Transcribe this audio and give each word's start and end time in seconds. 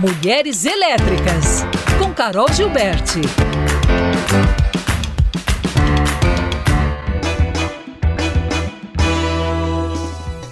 Mulheres 0.00 0.64
Elétricas, 0.64 1.62
com 1.98 2.14
Carol 2.14 2.50
Gilberti. 2.50 3.20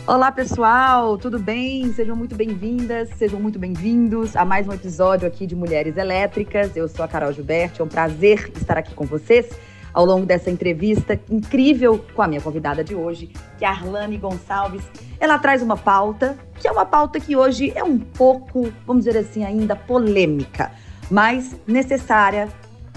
Olá, 0.06 0.30
pessoal, 0.30 1.16
tudo 1.16 1.38
bem? 1.38 1.90
Sejam 1.95 2.14
muito 2.14 2.34
bem-vindas, 2.34 3.09
sejam 3.16 3.41
muito 3.41 3.59
bem-vindos 3.59 4.37
a 4.37 4.45
mais 4.45 4.69
um 4.69 4.73
episódio 4.75 5.27
aqui 5.27 5.46
de 5.46 5.57
Mulheres 5.57 5.96
Elétricas. 5.96 6.77
Eu 6.77 6.87
sou 6.87 7.03
a 7.03 7.09
Carol 7.09 7.33
Gilberti, 7.33 7.80
é 7.80 7.85
um 7.85 7.89
prazer 7.89 8.53
estar 8.55 8.77
aqui 8.77 8.95
com 8.95 9.07
vocês 9.07 9.49
ao 9.93 10.05
longo 10.05 10.27
dessa 10.27 10.50
entrevista 10.50 11.18
incrível 11.30 12.05
com 12.14 12.23
a 12.23 12.29
minha 12.29 12.41
convidada 12.41 12.84
de 12.84 12.95
hoje, 12.95 13.30
que 13.59 13.64
é 13.64 13.68
Arlane 13.68 14.16
Gonçalves. 14.16 14.82
Ela 15.18 15.38
traz 15.38 15.62
uma 15.62 15.77
pauta 15.77 16.37
que 16.59 16.66
é 16.66 16.73
uma 16.73 16.84
pauta 16.84 17.20
que 17.20 17.37
hoje 17.37 17.73
é 17.75 17.84
um 17.84 17.98
pouco, 17.98 18.73
vamos 18.87 19.05
dizer 19.05 19.19
assim, 19.19 19.45
ainda 19.45 19.77
polêmica, 19.77 20.73
mas 21.11 21.56
necessária. 21.66 22.48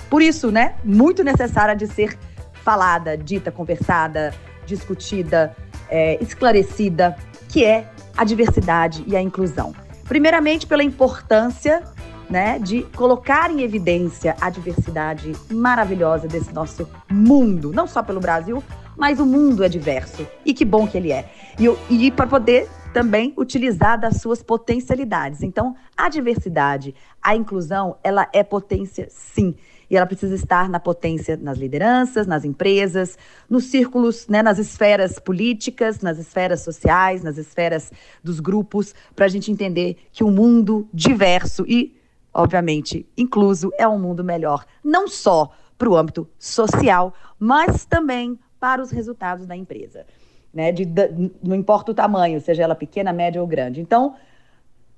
Por 0.10 0.22
isso, 0.22 0.52
né? 0.52 0.76
Muito 0.84 1.24
necessária 1.24 1.76
de 1.76 1.88
ser 1.88 2.18
falada, 2.64 3.18
dita, 3.18 3.52
conversada, 3.52 4.34
discutida 4.66 5.56
é, 5.92 6.18
esclarecida, 6.22 7.16
que 7.50 7.66
é 7.66 7.86
a 8.16 8.24
diversidade 8.24 9.04
e 9.06 9.16
a 9.16 9.22
inclusão. 9.22 9.76
Primeiramente, 10.08 10.66
pela 10.66 10.84
importância 10.84 11.84
né, 12.32 12.58
de 12.58 12.84
colocar 12.96 13.52
em 13.52 13.62
evidência 13.62 14.38
a 14.40 14.50
diversidade 14.50 15.34
maravilhosa 15.52 16.30
desse 16.30 16.54
nosso 16.54 16.88
mundo, 17.10 17.74
não 17.74 17.86
só 17.86 18.02
pelo 18.02 18.22
Brasil, 18.22 18.64
mas 18.96 19.20
o 19.20 19.26
mundo 19.26 19.64
é 19.64 19.70
diverso. 19.70 20.26
E 20.46 20.54
que 20.54 20.64
bom 20.64 20.88
que 20.88 20.98
ele 20.98 21.12
é. 21.12 21.30
E, 21.60 22.06
e 22.06 22.10
para 22.10 22.26
poder 22.26 22.70
também 22.94 23.34
utilizar 23.38 24.00
das 24.00 24.22
suas 24.22 24.42
potencialidades. 24.42 25.44
Então, 25.44 25.76
a 25.96 26.08
diversidade, 26.08 26.96
a 27.22 27.36
inclusão, 27.36 27.98
ela 28.04 28.28
é 28.34 28.44
potência, 28.44 29.08
sim 29.10 29.56
e 29.90 29.98
ela 29.98 30.06
precisa 30.06 30.34
estar 30.34 30.70
na 30.70 30.80
potência 30.80 31.36
nas 31.36 31.58
lideranças, 31.58 32.26
nas 32.26 32.46
empresas, 32.46 33.18
nos 33.50 33.66
círculos, 33.66 34.26
né, 34.30 34.42
nas 34.42 34.58
esferas 34.58 35.20
políticas, 35.20 36.00
nas 36.00 36.18
esferas 36.18 36.62
sociais, 36.62 37.22
nas 37.22 37.38
esferas 37.38 37.92
dos 38.24 38.40
grupos, 38.40 38.96
para 39.14 39.26
a 39.26 39.28
gente 39.28 39.52
entender 39.52 39.98
que 40.14 40.24
o 40.24 40.28
um 40.28 40.32
mundo 40.32 40.88
diverso 40.94 41.66
e, 41.68 41.94
obviamente, 42.34 43.06
incluso 43.18 43.72
é 43.78 43.88
um 43.88 44.00
mundo 44.00 44.24
melhor, 44.24 44.66
não 44.84 45.08
só 45.08 45.52
para 45.78 45.90
o 45.90 45.96
âmbito 45.96 46.28
social, 46.38 47.14
mas 47.40 47.86
também 47.86 48.40
para 48.60 48.82
os 48.82 48.92
resultados 48.92 49.46
da 49.46 49.56
empresa. 49.56 50.06
Né, 50.54 50.72
de, 50.72 50.84
de, 50.84 51.32
não 51.42 51.56
importa 51.56 51.92
o 51.92 51.96
tamanho, 51.96 52.42
seja 52.42 52.64
ela 52.64 52.76
pequena, 52.76 53.14
média 53.14 53.42
ou 53.42 53.48
grande. 53.48 53.80
Então, 53.80 54.16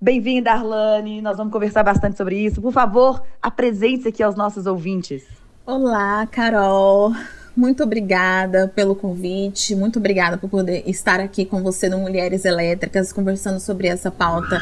Bem-vinda, 0.04 0.52
Arlane. 0.52 1.22
Nós 1.22 1.38
vamos 1.38 1.54
conversar 1.54 1.82
bastante 1.82 2.18
sobre 2.18 2.38
isso. 2.38 2.62
Por 2.62 2.74
favor, 2.74 3.24
apresente-se 3.42 4.10
aqui 4.10 4.22
aos 4.22 4.36
nossos 4.36 4.66
ouvintes. 4.66 5.24
Olá, 5.66 6.28
Carol. 6.28 7.14
Muito 7.56 7.84
obrigada 7.84 8.68
pelo 8.68 8.96
convite, 8.96 9.74
muito 9.74 10.00
obrigada 10.00 10.38
por 10.38 10.50
poder 10.50 10.84
estar 10.90 11.22
aqui 11.22 11.46
com 11.46 11.64
você 11.64 11.88
no 11.88 12.00
Mulheres 12.00 12.44
Elétricas, 12.44 13.14
conversando 13.14 13.62
sobre 13.62 13.88
essa 13.88 14.12
pauta 14.12 14.60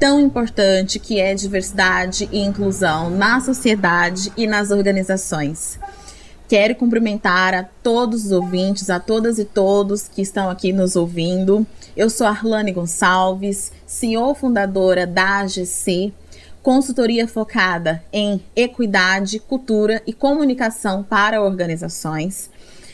tão 0.00 0.18
importante 0.18 0.98
que 0.98 1.20
é 1.20 1.34
diversidade 1.34 2.26
e 2.32 2.40
inclusão 2.40 3.10
na 3.10 3.38
sociedade 3.38 4.32
e 4.34 4.46
nas 4.46 4.70
organizações. 4.70 5.78
Quero 6.48 6.74
cumprimentar 6.74 7.52
a 7.52 7.62
todos 7.62 8.24
os 8.24 8.32
ouvintes, 8.32 8.88
a 8.88 8.98
todas 8.98 9.38
e 9.38 9.44
todos 9.44 10.08
que 10.08 10.22
estão 10.22 10.48
aqui 10.48 10.72
nos 10.72 10.96
ouvindo. 10.96 11.66
Eu 11.94 12.08
sou 12.08 12.26
Arlane 12.26 12.72
Gonçalves, 12.72 13.70
CEO 13.86 14.34
fundadora 14.34 15.06
da 15.06 15.40
AGC, 15.40 16.14
consultoria 16.62 17.28
focada 17.28 18.02
em 18.10 18.42
equidade, 18.56 19.38
cultura 19.38 20.02
e 20.06 20.14
comunicação 20.14 21.02
para 21.02 21.42
organizações. 21.42 22.50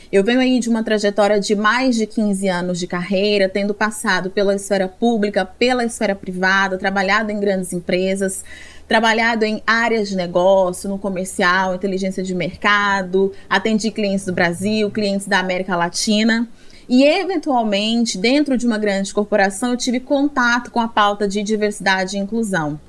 Eu 0.09 0.23
venho 0.23 0.39
aí 0.39 0.59
de 0.59 0.69
uma 0.69 0.83
trajetória 0.83 1.37
de 1.37 1.53
mais 1.53 1.97
de 1.97 2.07
15 2.07 2.47
anos 2.47 2.79
de 2.79 2.87
carreira, 2.87 3.49
tendo 3.49 3.73
passado 3.73 4.29
pela 4.29 4.55
esfera 4.55 4.87
pública, 4.87 5.45
pela 5.45 5.83
esfera 5.83 6.15
privada, 6.15 6.77
trabalhado 6.77 7.29
em 7.29 7.39
grandes 7.39 7.73
empresas, 7.73 8.41
trabalhado 8.87 9.43
em 9.43 9.61
áreas 9.67 10.07
de 10.07 10.15
negócio, 10.15 10.89
no 10.89 10.97
comercial, 10.97 11.75
inteligência 11.75 12.23
de 12.23 12.33
mercado, 12.33 13.33
atendi 13.49 13.91
clientes 13.91 14.25
do 14.25 14.31
Brasil, 14.31 14.89
clientes 14.89 15.27
da 15.27 15.39
América 15.39 15.75
Latina. 15.75 16.47
E, 16.87 17.03
eventualmente, 17.03 18.17
dentro 18.17 18.57
de 18.57 18.65
uma 18.65 18.77
grande 18.77 19.13
corporação, 19.13 19.71
eu 19.71 19.77
tive 19.77 19.99
contato 19.99 20.71
com 20.71 20.79
a 20.79 20.87
pauta 20.87 21.27
de 21.27 21.43
diversidade 21.43 22.15
e 22.15 22.19
inclusão. 22.19 22.79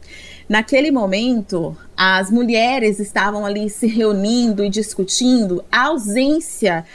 Naquele 0.49 0.91
momento, 0.91 1.77
as 1.95 2.31
mulheres 2.31 2.99
estavam 2.99 3.45
ali 3.45 3.69
se 3.69 3.87
reunindo 3.87 4.65
e 4.65 4.71
discutindo 4.71 5.63
a 5.71 5.89
ausência 5.89 6.87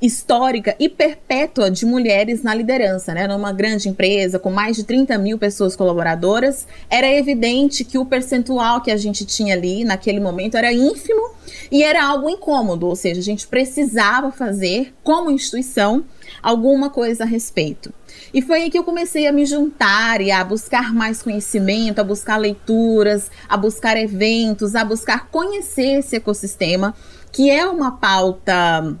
histórica 0.00 0.76
e 0.78 0.88
perpétua 0.88 1.70
de 1.70 1.84
mulheres 1.84 2.42
na 2.42 2.54
liderança, 2.54 3.12
né? 3.12 3.26
Numa 3.26 3.52
grande 3.52 3.88
empresa 3.88 4.38
com 4.38 4.50
mais 4.50 4.76
de 4.76 4.84
30 4.84 5.18
mil 5.18 5.38
pessoas 5.38 5.74
colaboradoras, 5.74 6.66
era 6.88 7.10
evidente 7.10 7.84
que 7.84 7.98
o 7.98 8.06
percentual 8.06 8.80
que 8.80 8.90
a 8.90 8.96
gente 8.96 9.24
tinha 9.24 9.54
ali 9.54 9.84
naquele 9.84 10.20
momento 10.20 10.56
era 10.56 10.72
ínfimo 10.72 11.32
e 11.70 11.82
era 11.82 12.04
algo 12.04 12.30
incômodo, 12.30 12.86
ou 12.86 12.94
seja, 12.94 13.20
a 13.20 13.24
gente 13.24 13.46
precisava 13.46 14.30
fazer, 14.30 14.94
como 15.02 15.30
instituição, 15.30 16.04
alguma 16.42 16.90
coisa 16.90 17.24
a 17.24 17.26
respeito. 17.26 17.92
E 18.32 18.40
foi 18.40 18.62
aí 18.62 18.70
que 18.70 18.78
eu 18.78 18.84
comecei 18.84 19.26
a 19.26 19.32
me 19.32 19.44
juntar 19.44 20.20
e 20.20 20.30
a 20.30 20.44
buscar 20.44 20.94
mais 20.94 21.22
conhecimento, 21.22 21.98
a 21.98 22.04
buscar 22.04 22.36
leituras, 22.36 23.30
a 23.48 23.56
buscar 23.56 23.96
eventos, 23.96 24.74
a 24.74 24.84
buscar 24.84 25.28
conhecer 25.28 25.98
esse 25.98 26.16
ecossistema, 26.16 26.94
que 27.32 27.50
é 27.50 27.66
uma 27.66 27.92
pauta 27.92 28.96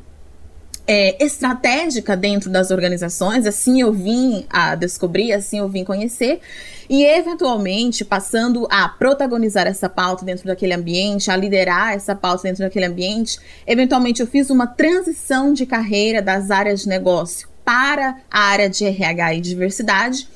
é, 0.90 1.22
estratégica 1.22 2.16
dentro 2.16 2.48
das 2.48 2.70
organizações, 2.70 3.44
assim 3.44 3.82
eu 3.82 3.92
vim 3.92 4.46
a 4.48 4.74
descobrir, 4.74 5.34
assim 5.34 5.58
eu 5.58 5.68
vim 5.68 5.84
conhecer, 5.84 6.40
e 6.88 7.04
eventualmente 7.04 8.06
passando 8.06 8.66
a 8.70 8.88
protagonizar 8.88 9.66
essa 9.66 9.86
pauta 9.90 10.24
dentro 10.24 10.46
daquele 10.46 10.72
ambiente, 10.72 11.30
a 11.30 11.36
liderar 11.36 11.92
essa 11.92 12.14
pauta 12.14 12.44
dentro 12.44 12.64
daquele 12.64 12.86
ambiente, 12.86 13.38
eventualmente 13.66 14.22
eu 14.22 14.26
fiz 14.26 14.48
uma 14.48 14.66
transição 14.66 15.52
de 15.52 15.66
carreira 15.66 16.22
das 16.22 16.50
áreas 16.50 16.80
de 16.80 16.88
negócio 16.88 17.46
para 17.62 18.16
a 18.30 18.40
área 18.40 18.70
de 18.70 18.86
RH 18.86 19.34
e 19.34 19.40
diversidade, 19.42 20.26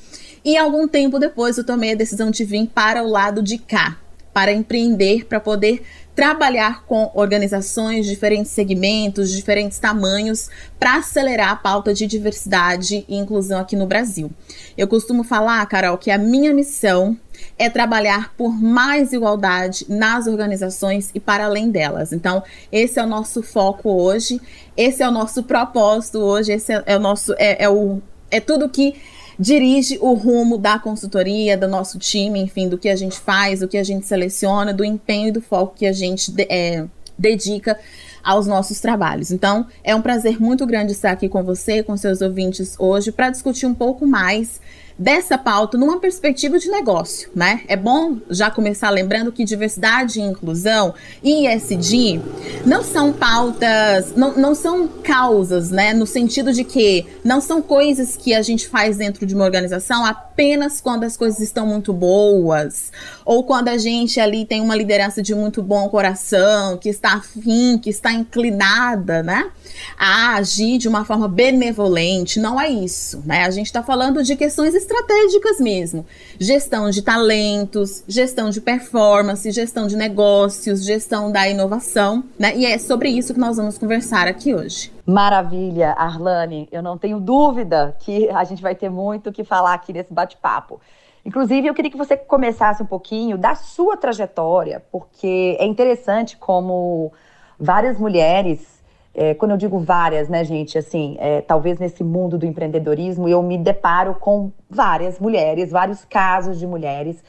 e 0.45 0.55
algum 0.55 0.87
tempo 0.87 1.17
depois 1.17 1.57
eu 1.57 1.65
tomei 1.65 1.93
a 1.93 1.95
decisão 1.95 2.29
de 2.29 2.45
vir 2.45 2.67
para 2.67 3.01
o 3.01 3.09
lado 3.09 3.41
de 3.41 3.57
cá, 3.57 3.97
para 4.31 4.51
empreender, 4.51 5.25
para 5.25 5.39
poder 5.39 5.83
trabalhar 6.15 6.85
com 6.85 7.11
organizações, 7.13 8.05
diferentes 8.05 8.51
segmentos, 8.51 9.31
diferentes 9.31 9.79
tamanhos, 9.79 10.49
para 10.79 10.97
acelerar 10.97 11.51
a 11.51 11.55
pauta 11.55 11.93
de 11.93 12.05
diversidade 12.05 13.03
e 13.07 13.15
inclusão 13.15 13.59
aqui 13.59 13.75
no 13.75 13.87
Brasil. 13.87 14.29
Eu 14.77 14.87
costumo 14.87 15.23
falar, 15.23 15.65
Carol, 15.65 15.97
que 15.97 16.11
a 16.11 16.17
minha 16.17 16.53
missão 16.53 17.17
é 17.57 17.69
trabalhar 17.69 18.33
por 18.35 18.53
mais 18.53 19.11
igualdade 19.11 19.85
nas 19.89 20.27
organizações 20.27 21.09
e 21.13 21.19
para 21.19 21.45
além 21.45 21.71
delas. 21.71 22.13
Então, 22.13 22.43
esse 22.71 22.99
é 22.99 23.03
o 23.03 23.07
nosso 23.07 23.41
foco 23.41 23.89
hoje, 23.89 24.39
esse 24.77 25.01
é 25.01 25.07
o 25.07 25.11
nosso 25.11 25.43
propósito 25.43 26.19
hoje, 26.19 26.53
esse 26.53 26.73
é, 26.73 26.83
é 26.85 26.95
o 26.95 26.99
nosso 26.99 27.33
é, 27.37 27.63
é 27.63 27.69
o 27.69 28.01
é 28.29 28.39
tudo 28.39 28.67
que 28.67 28.95
dirige 29.39 29.97
o 30.01 30.13
rumo 30.13 30.57
da 30.57 30.77
consultoria, 30.79 31.57
do 31.57 31.67
nosso 31.67 31.97
time, 31.97 32.39
enfim, 32.39 32.67
do 32.69 32.77
que 32.77 32.89
a 32.89 32.95
gente 32.95 33.19
faz, 33.19 33.59
do 33.59 33.67
que 33.67 33.77
a 33.77 33.83
gente 33.83 34.05
seleciona, 34.05 34.73
do 34.73 34.83
empenho 34.83 35.29
e 35.29 35.31
do 35.31 35.41
foco 35.41 35.75
que 35.75 35.85
a 35.85 35.93
gente 35.93 36.33
é, 36.49 36.85
dedica 37.17 37.79
aos 38.23 38.47
nossos 38.47 38.79
trabalhos. 38.79 39.31
Então, 39.31 39.67
é 39.83 39.93
um 39.93 40.01
prazer 40.01 40.41
muito 40.41 40.65
grande 40.65 40.93
estar 40.93 41.11
aqui 41.11 41.27
com 41.27 41.43
você, 41.43 41.83
com 41.83 41.97
seus 41.97 42.21
ouvintes 42.21 42.75
hoje, 42.79 43.11
para 43.11 43.29
discutir 43.29 43.65
um 43.65 43.73
pouco 43.73 44.07
mais 44.07 44.61
dessa 44.97 45.37
pauta 45.37 45.77
numa 45.77 45.99
perspectiva 45.99 46.59
de 46.59 46.69
negócio, 46.69 47.29
né? 47.35 47.61
É 47.67 47.75
bom 47.75 48.17
já 48.29 48.51
começar 48.51 48.89
lembrando 48.89 49.31
que 49.31 49.43
diversidade 49.43 50.19
e 50.19 50.23
inclusão 50.23 50.93
e 51.23 51.47
ESG 51.47 52.21
não 52.65 52.83
são 52.83 53.11
pautas, 53.11 54.15
não, 54.15 54.35
não 54.35 54.55
são 54.55 54.87
causas, 54.87 55.71
né? 55.71 55.93
No 55.93 56.05
sentido 56.05 56.53
de 56.53 56.63
que 56.63 57.05
não 57.23 57.41
são 57.41 57.61
coisas 57.61 58.15
que 58.15 58.33
a 58.33 58.41
gente 58.41 58.67
faz 58.67 58.97
dentro 58.97 59.25
de 59.25 59.33
uma 59.33 59.43
organização 59.43 60.05
apenas 60.05 60.79
quando 60.79 61.03
as 61.03 61.17
coisas 61.17 61.39
estão 61.39 61.65
muito 61.65 61.93
boas 61.93 62.91
ou 63.25 63.43
quando 63.43 63.69
a 63.69 63.77
gente 63.77 64.19
ali 64.19 64.45
tem 64.45 64.61
uma 64.61 64.75
liderança 64.75 65.21
de 65.21 65.33
muito 65.33 65.61
bom 65.61 65.89
coração, 65.89 66.77
que 66.77 66.89
está 66.89 67.13
afim, 67.13 67.77
que 67.77 67.89
está 67.89 68.11
inclinada, 68.11 69.23
né? 69.23 69.49
A 69.97 70.35
agir 70.35 70.77
de 70.77 70.87
uma 70.87 71.05
forma 71.05 71.27
benevolente. 71.27 72.39
Não 72.39 72.59
é 72.59 72.69
isso, 72.69 73.21
né? 73.25 73.43
A 73.43 73.51
gente 73.51 73.67
está 73.67 73.83
falando 73.83 74.23
de 74.23 74.35
questões 74.35 74.73
estratégicas 74.75 75.59
mesmo. 75.59 76.05
Gestão 76.39 76.89
de 76.89 77.01
talentos, 77.01 78.03
gestão 78.07 78.49
de 78.49 78.61
performance, 78.61 79.49
gestão 79.51 79.87
de 79.87 79.95
negócios, 79.95 80.85
gestão 80.85 81.31
da 81.31 81.47
inovação, 81.47 82.23
né? 82.37 82.55
E 82.55 82.65
é 82.65 82.77
sobre 82.77 83.09
isso 83.09 83.33
que 83.33 83.39
nós 83.39 83.57
vamos 83.57 83.77
conversar 83.77 84.27
aqui 84.27 84.53
hoje. 84.53 84.91
Maravilha, 85.05 85.91
Arlane. 85.91 86.67
Eu 86.71 86.81
não 86.81 86.97
tenho 86.97 87.19
dúvida 87.19 87.95
que 87.99 88.29
a 88.29 88.43
gente 88.43 88.61
vai 88.61 88.73
ter 88.75 88.89
muito 88.89 89.29
o 89.29 89.33
que 89.33 89.43
falar 89.43 89.73
aqui 89.73 89.91
nesse 89.91 90.13
bate-papo. 90.13 90.79
Inclusive, 91.25 91.67
eu 91.67 91.73
queria 91.73 91.89
que 91.89 91.97
você 91.97 92.17
começasse 92.17 92.83
um 92.83 92.85
pouquinho 92.85 93.37
da 93.37 93.55
sua 93.55 93.95
trajetória, 93.95 94.83
porque 94.91 95.55
é 95.59 95.65
interessante 95.65 96.35
como 96.35 97.13
várias 97.57 97.97
mulheres, 97.97 98.72
é, 99.13 99.33
quando 99.33 99.51
eu 99.51 99.57
digo 99.57 99.79
várias, 99.79 100.27
né, 100.27 100.43
gente, 100.43 100.77
assim, 100.77 101.15
é, 101.19 101.41
talvez 101.41 101.77
nesse 101.77 102.03
mundo 102.03 102.37
do 102.37 102.45
empreendedorismo 102.45 103.29
eu 103.29 103.43
me 103.43 103.57
deparo 103.57 104.15
com 104.15 104.51
várias 104.69 105.19
mulheres, 105.19 105.71
vários 105.71 106.03
casos 106.03 106.57
de 106.59 106.65
mulheres 106.65 107.23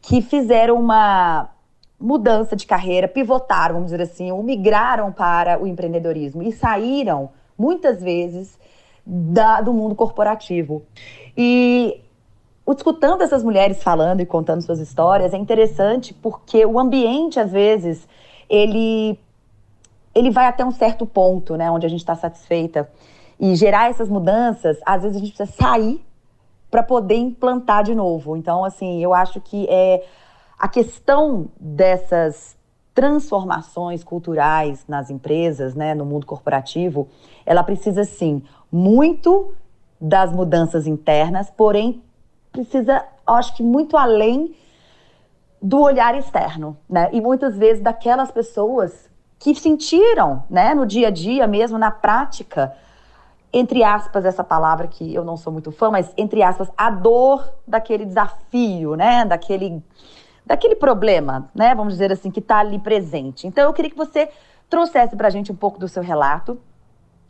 que 0.00 0.22
fizeram 0.22 0.76
uma 0.76 1.50
mudança 2.00 2.54
de 2.54 2.66
carreira, 2.66 3.08
pivotaram, 3.08 3.74
vamos 3.74 3.90
dizer 3.90 4.02
assim, 4.02 4.30
ou 4.30 4.42
migraram 4.42 5.12
para 5.12 5.60
o 5.60 5.66
empreendedorismo 5.66 6.42
e 6.42 6.52
saíram, 6.52 7.30
muitas 7.58 8.00
vezes, 8.00 8.58
da, 9.04 9.60
do 9.60 9.72
mundo 9.72 9.94
corporativo. 9.94 10.82
E 11.36 12.00
escutando 12.68 13.22
essas 13.22 13.42
mulheres 13.42 13.82
falando 13.82 14.20
e 14.20 14.26
contando 14.26 14.62
suas 14.62 14.78
histórias 14.78 15.34
é 15.34 15.36
interessante 15.36 16.14
porque 16.14 16.64
o 16.64 16.78
ambiente, 16.78 17.40
às 17.40 17.50
vezes, 17.50 18.06
ele, 18.48 19.18
ele 20.18 20.30
vai 20.30 20.46
até 20.46 20.64
um 20.64 20.70
certo 20.70 21.06
ponto, 21.06 21.56
né, 21.56 21.70
onde 21.70 21.86
a 21.86 21.88
gente 21.88 22.00
está 22.00 22.14
satisfeita. 22.14 22.90
E 23.38 23.54
gerar 23.54 23.88
essas 23.88 24.08
mudanças, 24.08 24.78
às 24.84 25.02
vezes 25.02 25.16
a 25.16 25.20
gente 25.20 25.34
precisa 25.34 25.56
sair 25.56 26.04
para 26.70 26.82
poder 26.82 27.14
implantar 27.14 27.84
de 27.84 27.94
novo. 27.94 28.36
Então, 28.36 28.64
assim, 28.64 29.02
eu 29.02 29.14
acho 29.14 29.40
que 29.40 29.66
é 29.70 30.04
a 30.58 30.66
questão 30.68 31.48
dessas 31.58 32.58
transformações 32.92 34.02
culturais 34.02 34.84
nas 34.88 35.08
empresas, 35.08 35.76
né, 35.76 35.94
no 35.94 36.04
mundo 36.04 36.26
corporativo, 36.26 37.06
ela 37.46 37.62
precisa 37.62 38.02
sim 38.02 38.42
muito 38.72 39.54
das 40.00 40.32
mudanças 40.32 40.84
internas, 40.86 41.48
porém 41.48 42.02
precisa, 42.50 43.04
acho 43.24 43.54
que 43.56 43.62
muito 43.62 43.96
além 43.96 44.52
do 45.62 45.80
olhar 45.80 46.16
externo, 46.16 46.76
né? 46.88 47.08
E 47.12 47.20
muitas 47.20 47.56
vezes 47.56 47.82
daquelas 47.82 48.30
pessoas 48.30 49.08
que 49.38 49.54
sentiram, 49.54 50.42
né, 50.50 50.74
no 50.74 50.84
dia 50.84 51.08
a 51.08 51.10
dia 51.10 51.46
mesmo, 51.46 51.78
na 51.78 51.90
prática, 51.90 52.74
entre 53.52 53.84
aspas, 53.84 54.24
essa 54.24 54.42
palavra 54.42 54.88
que 54.88 55.14
eu 55.14 55.24
não 55.24 55.36
sou 55.36 55.52
muito 55.52 55.70
fã, 55.70 55.90
mas 55.90 56.12
entre 56.16 56.42
aspas, 56.42 56.68
a 56.76 56.90
dor 56.90 57.48
daquele 57.66 58.04
desafio, 58.04 58.94
né, 58.96 59.24
daquele, 59.24 59.82
daquele 60.44 60.74
problema, 60.74 61.48
né, 61.54 61.74
vamos 61.74 61.94
dizer 61.94 62.12
assim, 62.12 62.30
que 62.30 62.40
está 62.40 62.58
ali 62.58 62.78
presente. 62.78 63.46
Então, 63.46 63.64
eu 63.64 63.72
queria 63.72 63.90
que 63.90 63.96
você 63.96 64.28
trouxesse 64.68 65.16
para 65.16 65.28
a 65.28 65.30
gente 65.30 65.52
um 65.52 65.56
pouco 65.56 65.78
do 65.78 65.88
seu 65.88 66.02
relato, 66.02 66.60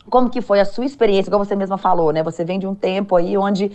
como 0.09 0.31
que 0.31 0.41
foi 0.41 0.59
a 0.59 0.65
sua 0.65 0.87
experiência, 0.87 1.31
como 1.31 1.45
você 1.45 1.55
mesma 1.55 1.77
falou, 1.77 2.11
né, 2.11 2.23
você 2.23 2.43
vem 2.45 2.59
de 2.59 2.67
um 2.67 2.75
tempo 2.75 3.15
aí 3.15 3.37
onde 3.37 3.71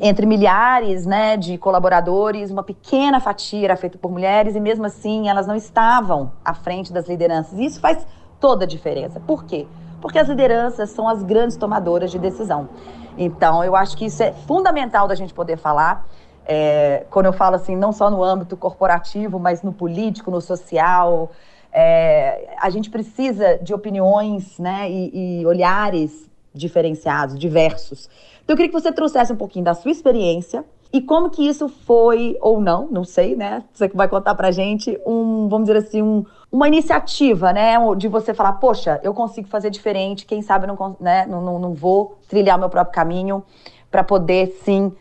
entre 0.00 0.26
milhares 0.26 1.04
né, 1.06 1.36
de 1.36 1.58
colaboradores, 1.58 2.50
uma 2.50 2.62
pequena 2.62 3.20
fatia 3.20 3.66
era 3.66 3.76
feita 3.76 3.98
por 3.98 4.10
mulheres 4.10 4.56
e 4.56 4.60
mesmo 4.60 4.84
assim 4.86 5.28
elas 5.28 5.46
não 5.46 5.54
estavam 5.54 6.32
à 6.44 6.54
frente 6.54 6.92
das 6.92 7.08
lideranças. 7.08 7.58
Isso 7.58 7.80
faz 7.80 8.06
toda 8.40 8.64
a 8.64 8.68
diferença. 8.68 9.20
Por 9.20 9.44
quê? 9.44 9.66
Porque 10.00 10.18
as 10.18 10.28
lideranças 10.28 10.90
são 10.90 11.08
as 11.08 11.22
grandes 11.22 11.56
tomadoras 11.56 12.10
de 12.10 12.18
decisão. 12.18 12.68
Então, 13.16 13.62
eu 13.62 13.76
acho 13.76 13.96
que 13.96 14.06
isso 14.06 14.22
é 14.22 14.32
fundamental 14.32 15.06
da 15.06 15.14
gente 15.14 15.32
poder 15.32 15.56
falar. 15.56 16.06
É, 16.46 17.06
quando 17.10 17.26
eu 17.26 17.32
falo 17.32 17.56
assim, 17.56 17.74
não 17.74 17.92
só 17.92 18.10
no 18.10 18.22
âmbito 18.22 18.56
corporativo, 18.56 19.38
mas 19.38 19.62
no 19.62 19.72
político, 19.72 20.30
no 20.30 20.40
social, 20.40 21.30
é, 21.72 22.54
a 22.60 22.68
gente 22.70 22.90
precisa 22.90 23.58
de 23.58 23.72
opiniões 23.72 24.58
né, 24.58 24.90
e, 24.90 25.40
e 25.40 25.46
olhares 25.46 26.30
diferenciados, 26.54 27.38
diversos. 27.38 28.08
Então, 28.42 28.54
eu 28.54 28.56
queria 28.56 28.70
que 28.70 28.80
você 28.80 28.92
trouxesse 28.92 29.32
um 29.32 29.36
pouquinho 29.36 29.64
da 29.64 29.74
sua 29.74 29.90
experiência 29.90 30.64
e 30.92 31.00
como 31.00 31.28
que 31.28 31.46
isso 31.46 31.68
foi, 31.68 32.36
ou 32.40 32.60
não, 32.60 32.86
não 32.88 33.02
sei, 33.02 33.34
né? 33.34 33.64
Você 33.72 33.88
que 33.88 33.96
vai 33.96 34.06
contar 34.06 34.34
pra 34.36 34.52
gente, 34.52 34.96
um, 35.04 35.48
vamos 35.48 35.66
dizer 35.66 35.78
assim, 35.78 36.00
um, 36.00 36.24
uma 36.52 36.68
iniciativa, 36.68 37.52
né? 37.52 37.74
De 37.96 38.06
você 38.06 38.32
falar, 38.32 38.52
poxa, 38.54 39.00
eu 39.02 39.12
consigo 39.12 39.48
fazer 39.48 39.70
diferente, 39.70 40.24
quem 40.24 40.40
sabe 40.40 40.68
não, 40.68 40.96
né? 41.00 41.26
não, 41.26 41.42
não, 41.42 41.58
não 41.58 41.74
vou 41.74 42.16
trilhar 42.28 42.56
meu 42.56 42.68
próprio 42.68 42.94
caminho 42.94 43.42
para 43.90 44.04
poder, 44.04 44.60
sim, 44.64 44.92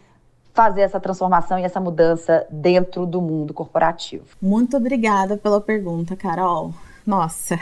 fazer 0.54 0.82
essa 0.82 1.00
transformação 1.00 1.60
e 1.60 1.64
essa 1.64 1.80
mudança 1.80 2.48
dentro 2.50 3.06
do 3.06 3.22
mundo 3.22 3.54
corporativo. 3.54 4.26
Muito 4.42 4.78
obrigada 4.78 5.38
pela 5.38 5.62
pergunta, 5.62 6.16
Carol. 6.16 6.72
Nossa, 7.06 7.60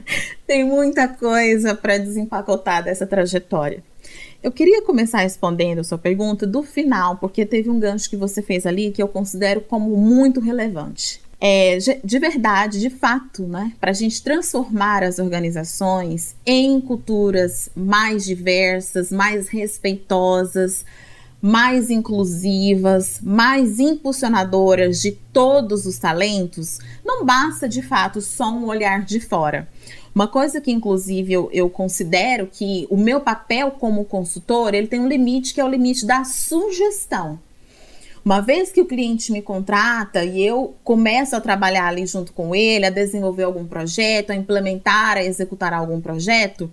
tem 0.46 0.64
muita 0.64 1.08
coisa 1.08 1.74
para 1.74 1.98
desempacotar 1.98 2.84
dessa 2.84 3.06
trajetória. 3.06 3.82
Eu 4.42 4.52
queria 4.52 4.82
começar 4.82 5.20
respondendo 5.20 5.78
a 5.78 5.84
sua 5.84 5.96
pergunta 5.96 6.46
do 6.46 6.62
final, 6.62 7.16
porque 7.16 7.46
teve 7.46 7.70
um 7.70 7.80
gancho 7.80 8.10
que 8.10 8.16
você 8.16 8.42
fez 8.42 8.66
ali 8.66 8.92
que 8.92 9.02
eu 9.02 9.08
considero 9.08 9.62
como 9.62 9.96
muito 9.96 10.38
relevante. 10.38 11.20
É, 11.40 11.78
de 12.02 12.18
verdade, 12.18 12.80
de 12.80 12.88
fato, 12.88 13.42
né, 13.42 13.72
para 13.80 13.90
a 13.90 13.94
gente 13.94 14.22
transformar 14.22 15.02
as 15.02 15.18
organizações 15.18 16.34
em 16.46 16.80
culturas 16.80 17.68
mais 17.74 18.24
diversas, 18.24 19.10
mais 19.10 19.48
respeitosas, 19.48 20.84
mais 21.46 21.90
inclusivas, 21.90 23.20
mais 23.22 23.78
impulsionadoras 23.78 25.02
de 25.02 25.12
todos 25.12 25.84
os 25.84 25.98
talentos, 25.98 26.78
não 27.04 27.22
basta 27.22 27.68
de 27.68 27.82
fato 27.82 28.22
só 28.22 28.50
um 28.50 28.64
olhar 28.64 29.04
de 29.04 29.20
fora. 29.20 29.68
Uma 30.14 30.26
coisa 30.26 30.58
que, 30.58 30.72
inclusive, 30.72 31.34
eu, 31.34 31.50
eu 31.52 31.68
considero 31.68 32.48
que 32.50 32.86
o 32.88 32.96
meu 32.96 33.20
papel 33.20 33.72
como 33.72 34.06
consultor, 34.06 34.72
ele 34.72 34.86
tem 34.86 34.98
um 34.98 35.06
limite 35.06 35.52
que 35.52 35.60
é 35.60 35.64
o 35.66 35.68
limite 35.68 36.06
da 36.06 36.24
sugestão. 36.24 37.38
Uma 38.24 38.40
vez 38.40 38.72
que 38.72 38.80
o 38.80 38.86
cliente 38.86 39.30
me 39.30 39.42
contrata 39.42 40.24
e 40.24 40.42
eu 40.42 40.74
começo 40.82 41.36
a 41.36 41.42
trabalhar 41.42 41.88
ali 41.88 42.06
junto 42.06 42.32
com 42.32 42.54
ele, 42.54 42.86
a 42.86 42.90
desenvolver 42.90 43.42
algum 43.42 43.66
projeto, 43.66 44.30
a 44.30 44.34
implementar, 44.34 45.18
a 45.18 45.22
executar 45.22 45.74
algum 45.74 46.00
projeto, 46.00 46.72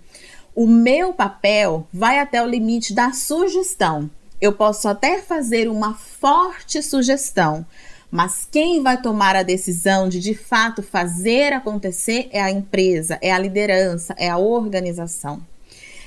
o 0.55 0.65
meu 0.65 1.11
papel 1.11 1.85
vai 1.91 2.19
até 2.19 2.41
o 2.41 2.47
limite 2.47 2.93
da 2.93 3.11
sugestão. 3.11 4.09
Eu 4.41 4.53
posso 4.53 4.89
até 4.89 5.21
fazer 5.21 5.69
uma 5.69 5.93
forte 5.93 6.81
sugestão, 6.81 7.63
mas 8.09 8.47
quem 8.51 8.81
vai 8.81 8.99
tomar 8.99 9.35
a 9.35 9.43
decisão 9.43 10.09
de 10.09 10.19
de 10.19 10.33
fato 10.33 10.81
fazer 10.81 11.53
acontecer 11.53 12.27
é 12.31 12.41
a 12.41 12.49
empresa, 12.49 13.19
é 13.21 13.31
a 13.31 13.37
liderança, 13.37 14.15
é 14.17 14.27
a 14.27 14.39
organização. 14.39 15.45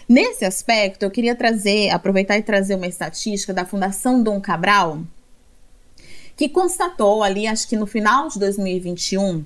Nesse 0.08 0.44
aspecto, 0.44 1.04
eu 1.04 1.12
queria 1.12 1.36
trazer, 1.36 1.90
aproveitar 1.90 2.36
e 2.36 2.42
trazer 2.42 2.74
uma 2.74 2.88
estatística 2.88 3.54
da 3.54 3.64
Fundação 3.64 4.20
Dom 4.20 4.40
Cabral, 4.40 4.98
que 6.36 6.48
constatou 6.48 7.22
ali, 7.22 7.46
acho 7.46 7.68
que 7.68 7.76
no 7.76 7.86
final 7.86 8.28
de 8.28 8.38
2021, 8.40 9.44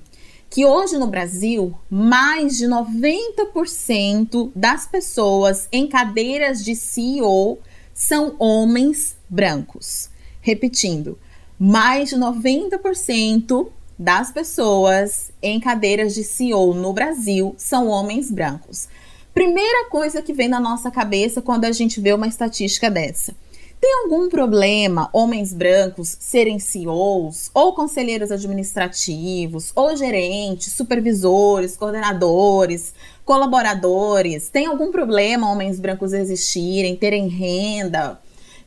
que 0.49 0.65
hoje 0.65 0.97
no 0.97 1.05
Brasil, 1.05 1.77
mais 1.89 2.57
de 2.57 2.65
90% 2.65 4.51
das 4.55 4.87
pessoas 4.87 5.67
em 5.71 5.87
cadeiras 5.87 6.65
de 6.65 6.75
CEO 6.75 7.59
são 7.99 8.33
homens 8.39 9.17
brancos. 9.29 10.09
Repetindo, 10.39 11.19
mais 11.59 12.07
de 12.07 12.15
90% 12.15 13.67
das 13.99 14.31
pessoas 14.31 15.33
em 15.41 15.59
cadeiras 15.59 16.13
de 16.13 16.23
CEO 16.23 16.73
no 16.73 16.93
Brasil 16.93 17.53
são 17.57 17.87
homens 17.87 18.31
brancos. 18.31 18.87
Primeira 19.33 19.89
coisa 19.89 20.21
que 20.21 20.31
vem 20.31 20.47
na 20.47 20.61
nossa 20.61 20.89
cabeça 20.89 21.41
quando 21.41 21.65
a 21.65 21.73
gente 21.73 21.99
vê 21.99 22.13
uma 22.13 22.25
estatística 22.25 22.89
dessa. 22.89 23.35
Tem 23.79 24.03
algum 24.03 24.27
problema 24.27 25.09
homens 25.13 25.53
brancos 25.53 26.17
serem 26.19 26.59
CEOs, 26.59 27.49
ou 27.53 27.73
conselheiros 27.73 28.31
administrativos, 28.31 29.71
ou 29.73 29.95
gerentes, 29.95 30.73
supervisores, 30.73 31.77
coordenadores, 31.77 32.93
colaboradores? 33.23 34.49
Tem 34.49 34.65
algum 34.65 34.91
problema 34.91 35.49
homens 35.49 35.79
brancos 35.79 36.11
existirem, 36.11 36.95
terem 36.95 37.27
renda? 37.27 38.19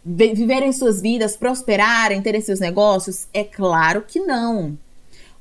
viverem 0.04 0.73
suas 0.73 1.00
vidas, 1.00 1.37
prosperarem, 1.37 2.21
terem 2.21 2.40
seus 2.40 2.59
negócios? 2.59 3.28
É 3.33 3.45
claro 3.45 4.02
que 4.02 4.19
não. 4.19 4.76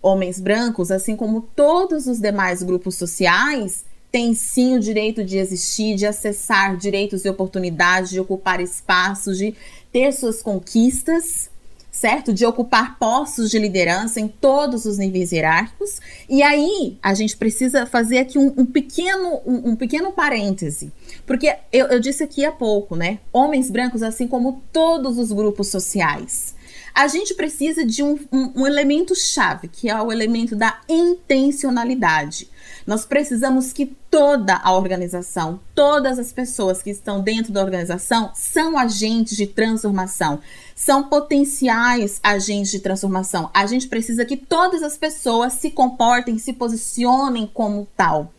Homens 0.02 0.40
brancos, 0.40 0.92
assim 0.92 1.16
como 1.16 1.42
todos 1.56 2.08
os 2.08 2.20
demais 2.20 2.62
grupos 2.62 2.96
sociais, 2.96 3.86
têm 4.12 4.34
sim 4.34 4.76
o 4.76 4.80
direito 4.80 5.24
de 5.24 5.38
existir, 5.38 5.96
de 5.96 6.06
acessar 6.06 6.76
direitos 6.76 7.24
e 7.24 7.30
oportunidades, 7.30 8.10
de 8.10 8.20
ocupar 8.20 8.60
espaços, 8.60 9.38
de 9.38 9.56
ter 9.92 10.12
suas 10.12 10.42
conquistas, 10.42 11.50
certo? 11.92 12.34
De 12.34 12.46
ocupar 12.46 12.98
postos 12.98 13.50
de 13.50 13.60
liderança 13.60 14.20
em 14.20 14.28
todos 14.28 14.86
os 14.86 14.98
níveis 14.98 15.32
hierárquicos. 15.32 16.00
E 16.30 16.42
aí 16.42 16.98
a 17.02 17.14
gente 17.14 17.38
precisa 17.38 17.86
fazer 17.86 18.20
aqui 18.20 18.38
um, 18.38 18.54
um 18.58 18.66
pequeno, 18.66 19.42
um, 19.46 19.72
um, 19.72 19.76
pequeno 19.76 20.12
parêntese. 20.12 20.92
Porque 21.26 21.56
eu, 21.72 21.88
eu 21.88 22.00
disse 22.00 22.24
aqui 22.24 22.44
há 22.44 22.52
pouco, 22.52 22.96
né? 22.96 23.20
Homens 23.32 23.70
brancos, 23.70 24.02
assim 24.02 24.28
como 24.28 24.64
todos 24.74 25.18
os 25.18 25.32
grupos 25.32 25.68
sociais. 25.68 26.56
A 26.94 27.08
gente 27.08 27.34
precisa 27.34 27.86
de 27.86 28.04
um, 28.04 28.20
um, 28.32 28.62
um 28.62 28.68
elemento 28.68 29.16
chave, 29.16 29.68
que 29.68 29.90
é 29.90 30.02
o 30.02 30.12
elemento 30.12 30.56
da 30.56 30.80
intencionalidade. 30.88 32.50
Nós 32.86 33.06
precisamos 33.06 33.72
que 33.72 33.86
toda 33.86 34.56
a 34.58 34.74
organização, 34.74 35.60
todas 35.74 36.20
as 36.20 36.34
pessoas 36.34 36.82
que 36.82 36.90
estão 36.90 37.22
dentro 37.22 37.52
da 37.52 37.62
organização 37.62 38.32
são 38.34 38.78
agentes 38.78 39.38
de 39.38 39.48
transformação, 39.48 40.40
são 40.76 41.04
potenciais 41.04 42.20
agentes 42.24 42.72
de 42.72 42.80
transformação. 42.80 43.50
A 43.54 43.66
gente 43.66 43.88
precisa 43.88 44.26
que 44.26 44.36
todas 44.36 44.84
as 44.84 44.98
pessoas 44.98 45.54
se 45.54 45.72
comportem, 45.72 46.38
se 46.38 46.54
posicionem 46.54 47.50
como 47.52 47.88
tal 47.96 48.34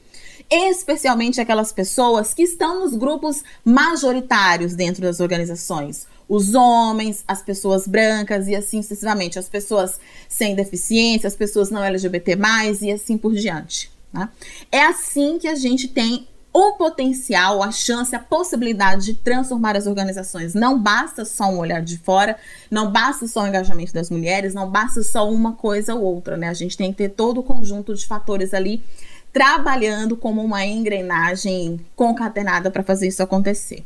especialmente 0.55 1.41
aquelas 1.41 1.73
pessoas 1.73 2.35
que 2.35 2.43
estão 2.43 2.81
nos 2.81 2.95
grupos 2.95 3.43
majoritários 3.65 4.75
dentro 4.75 5.01
das 5.01 5.19
organizações. 5.19 6.07
Os 6.35 6.55
homens, 6.55 7.23
as 7.29 7.43
pessoas 7.43 7.87
brancas 7.87 8.49
e 8.49 8.57
assim 8.57 8.81
sucessivamente, 8.81 9.39
as 9.39 9.51
pessoas 9.51 10.01
sem 10.31 10.55
deficiência, 10.55 11.27
as 11.27 11.37
pessoas 11.37 11.69
não 11.71 11.85
LGBT, 11.85 12.39
e 12.81 12.91
assim 12.91 13.19
por 13.19 13.35
diante. 13.35 13.93
Né? 14.11 14.27
É 14.73 14.83
assim 14.83 15.39
que 15.39 15.47
a 15.47 15.55
gente 15.55 15.89
tem 15.89 16.27
o 16.51 16.73
potencial, 16.73 17.63
a 17.63 17.71
chance, 17.71 18.17
a 18.17 18.19
possibilidade 18.19 19.05
de 19.05 19.15
transformar 19.15 19.77
as 19.77 19.87
organizações. 19.87 20.55
Não 20.55 20.79
basta 20.79 21.27
só 21.27 21.51
um 21.51 21.59
olhar 21.59 21.83
de 21.83 21.99
fora, 21.99 22.39
não 22.71 22.91
basta 22.91 23.27
só 23.29 23.43
o 23.43 23.47
engajamento 23.47 23.93
das 23.93 24.09
mulheres, 24.09 24.55
não 24.55 24.71
basta 24.71 25.03
só 25.03 25.31
uma 25.31 25.53
coisa 25.53 25.95
ou 25.95 26.03
outra, 26.03 26.39
né? 26.39 26.49
A 26.49 26.55
gente 26.55 26.79
tem 26.79 26.93
que 26.93 26.97
ter 26.97 27.11
todo 27.11 27.41
o 27.41 27.43
conjunto 27.43 27.95
de 27.95 28.07
fatores 28.07 28.55
ali 28.55 28.83
trabalhando 29.31 30.17
como 30.17 30.43
uma 30.43 30.65
engrenagem 30.65 31.79
concatenada 31.95 32.71
para 32.71 32.83
fazer 32.83 33.09
isso 33.09 33.23
acontecer. 33.23 33.85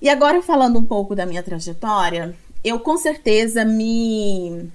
E 0.00 0.08
agora 0.08 0.40
falando 0.40 0.78
um 0.78 0.84
pouco 0.84 1.14
da 1.14 1.26
minha 1.26 1.42
trajetória, 1.42 2.34
eu 2.62 2.78
com 2.80 2.96
certeza 2.96 3.64
me 3.64 4.70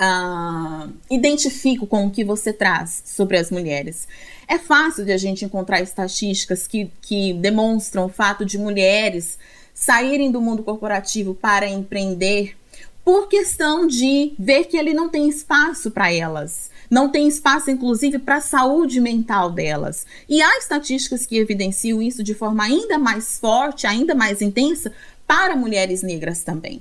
uh, 0.00 0.92
identifico 1.10 1.86
com 1.86 2.06
o 2.06 2.10
que 2.10 2.24
você 2.24 2.52
traz 2.52 3.02
sobre 3.06 3.36
as 3.36 3.50
mulheres. 3.50 4.08
É 4.48 4.58
fácil 4.58 5.04
de 5.04 5.12
a 5.12 5.16
gente 5.16 5.44
encontrar 5.44 5.80
estatísticas 5.80 6.66
que, 6.66 6.90
que 7.00 7.32
demonstram 7.34 8.06
o 8.06 8.08
fato 8.08 8.44
de 8.44 8.58
mulheres 8.58 9.38
saírem 9.72 10.30
do 10.30 10.40
mundo 10.40 10.62
corporativo 10.62 11.34
para 11.34 11.68
empreender 11.68 12.56
por 13.04 13.28
questão 13.28 13.86
de 13.86 14.32
ver 14.38 14.64
que 14.64 14.76
ele 14.76 14.94
não 14.94 15.08
tem 15.08 15.28
espaço 15.28 15.90
para 15.90 16.12
elas. 16.12 16.70
Não 16.90 17.10
tem 17.10 17.28
espaço, 17.28 17.70
inclusive, 17.70 18.18
para 18.18 18.36
a 18.36 18.40
saúde 18.40 19.00
mental 19.00 19.50
delas. 19.50 20.06
E 20.28 20.40
há 20.40 20.58
estatísticas 20.58 21.26
que 21.26 21.36
evidenciam 21.36 22.00
isso 22.00 22.22
de 22.22 22.34
forma 22.34 22.64
ainda 22.64 22.98
mais 22.98 23.38
forte, 23.38 23.86
ainda 23.86 24.14
mais 24.14 24.40
intensa, 24.40 24.92
para 25.26 25.56
mulheres 25.56 26.02
negras 26.02 26.42
também. 26.42 26.80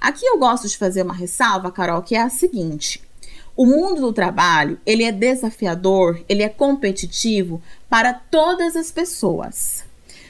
Aqui 0.00 0.24
eu 0.24 0.38
gosto 0.38 0.68
de 0.68 0.76
fazer 0.76 1.02
uma 1.02 1.14
ressalva, 1.14 1.72
Carol, 1.72 2.02
que 2.02 2.14
é 2.14 2.20
a 2.20 2.28
seguinte: 2.28 3.02
o 3.56 3.66
mundo 3.66 4.00
do 4.00 4.12
trabalho, 4.12 4.78
ele 4.84 5.04
é 5.04 5.12
desafiador, 5.12 6.22
ele 6.28 6.42
é 6.42 6.48
competitivo 6.48 7.62
para 7.88 8.12
todas 8.12 8.76
as 8.76 8.90
pessoas. 8.90 9.84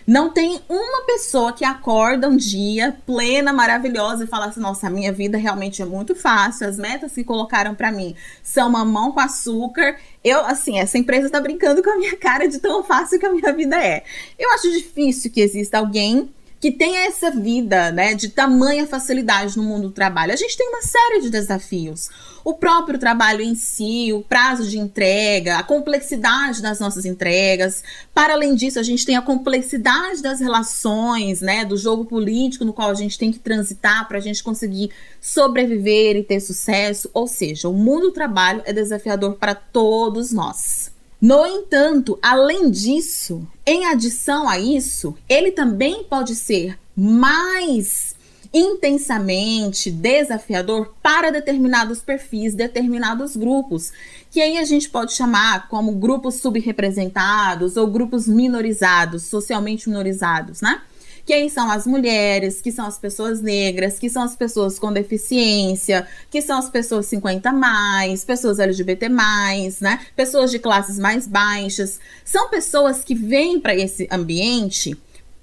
Não 0.06 0.30
tem 0.30 0.61
uma 0.68 1.06
pessoa 1.06 1.52
que 1.52 1.64
acorda 1.64 2.28
um 2.28 2.37
dia 2.37 2.96
plena, 3.06 3.52
maravilhosa 3.52 4.25
e 4.25 4.26
fala 4.26 4.46
assim: 4.46 4.61
nossa, 4.61 4.87
a 4.87 4.90
minha 4.90 5.12
vida 5.12 5.38
realmente 5.38 5.80
é 5.80 5.84
muito 5.84 6.14
fácil, 6.14 6.68
as 6.68 6.76
metas 6.76 7.12
que 7.12 7.25
colocaram 7.25 7.75
para 7.75 7.90
mim 7.90 8.14
são 8.42 8.70
mamão 8.70 9.12
com 9.12 9.20
açúcar. 9.20 9.96
Eu, 10.23 10.44
assim, 10.44 10.78
essa 10.78 10.99
empresa 10.99 11.30
tá 11.30 11.40
brincando 11.40 11.82
com 11.82 11.90
a 11.90 11.96
minha 11.96 12.16
cara 12.16 12.46
de 12.46 12.58
tão 12.58 12.84
fácil 12.84 13.18
que 13.18 13.26
a 13.26 13.32
minha 13.32 13.52
vida 13.52 13.82
é. 13.82 14.04
Eu 14.38 14.50
acho 14.52 14.70
difícil 14.70 15.30
que 15.30 15.40
exista 15.40 15.78
alguém 15.78 16.30
que 16.64 16.73
tenha 16.73 17.00
essa 17.00 17.30
vida, 17.30 17.92
né, 17.92 18.14
de 18.14 18.30
tamanha 18.30 18.87
facilidade 18.87 19.54
no 19.54 19.62
mundo 19.62 19.88
do 19.88 19.90
trabalho. 19.90 20.33
A 20.33 20.37
gente 20.37 20.56
tem 20.56 20.66
uma 20.66 20.80
série 20.80 21.21
de 21.21 21.28
desafios. 21.28 22.09
O 22.42 22.54
próprio 22.54 22.99
trabalho 22.99 23.42
em 23.42 23.54
si, 23.54 24.14
o 24.14 24.23
prazo 24.23 24.66
de 24.66 24.78
entrega, 24.78 25.59
a 25.59 25.62
complexidade 25.62 26.62
das 26.62 26.80
nossas 26.80 27.04
entregas. 27.04 27.85
Para 28.14 28.33
além 28.33 28.54
disso, 28.54 28.78
a 28.78 28.83
gente 28.83 29.04
tem 29.04 29.14
a 29.14 29.21
complexidade 29.21 30.23
das 30.23 30.40
relações, 30.40 31.42
né, 31.42 31.66
do 31.66 31.76
jogo 31.76 32.06
político 32.06 32.64
no 32.64 32.73
qual 32.73 32.88
a 32.88 32.94
gente 32.94 33.18
tem 33.18 33.30
que 33.30 33.38
transitar 33.38 34.09
para 34.09 34.16
a 34.16 34.23
gente 34.23 34.42
conseguir 34.42 34.90
sobreviver 35.21 36.16
e 36.16 36.23
ter 36.23 36.40
sucesso. 36.40 37.11
Ou 37.12 37.26
seja, 37.26 37.68
o 37.68 37.75
mundo 37.75 38.04
do 38.04 38.12
trabalho 38.12 38.62
é 38.64 38.73
desafiador 38.73 39.35
para 39.35 39.54
todos 39.54 40.33
nós. 40.33 40.83
No 41.25 41.47
entanto, 41.47 42.19
além 42.21 42.71
disso, 42.71 43.49
em 43.64 43.87
adição 43.87 44.47
a 44.47 44.59
isso, 44.59 45.16
ele 45.26 45.52
também 45.52 46.04
pode 46.04 46.35
ser 46.35 46.78
mais 46.95 48.14
intensamente 48.52 49.90
desafiador 49.90 50.95
para 51.02 51.33
determinados 51.33 52.02
perfis, 52.02 52.54
determinados 52.54 53.37
grupos, 53.37 53.90
que 54.31 54.38
aí 54.38 54.59
a 54.59 54.64
gente 54.64 54.90
pode 54.90 55.14
chamar 55.14 55.66
como 55.69 55.93
grupos 55.93 56.35
subrepresentados 56.35 57.78
ou 57.78 57.87
grupos 57.87 58.28
minorizados, 58.28 59.23
socialmente 59.23 59.88
minorizados, 59.88 60.61
né? 60.61 60.83
Que 61.25 61.33
aí 61.33 61.49
são 61.49 61.71
as 61.71 61.87
mulheres, 61.87 62.61
que 62.61 62.71
são 62.71 62.87
as 62.87 62.99
pessoas 62.99 63.40
negras, 63.40 63.99
que 63.99 64.11
são 64.11 64.23
as 64.23 64.37
pessoas 64.37 64.78
com 64.78 64.93
deficiência, 64.93 66.07
que 66.31 66.43
são 66.43 66.59
as 66.59 66.69
pessoas 66.69 67.07
50 67.07 67.52
mais, 67.52 68.25
pessoas 68.25 68.59
LGBT 68.59 69.09
mais, 69.09 69.81
né? 69.81 70.00
Pessoas 70.14 70.50
de 70.50 70.59
classes 70.59 70.99
mais 70.99 71.26
baixas. 71.26 71.99
São 72.25 72.49
pessoas 72.50 73.02
que 73.02 73.14
vêm 73.14 73.59
para 73.59 73.75
esse 73.75 74.07
ambiente 74.11 74.97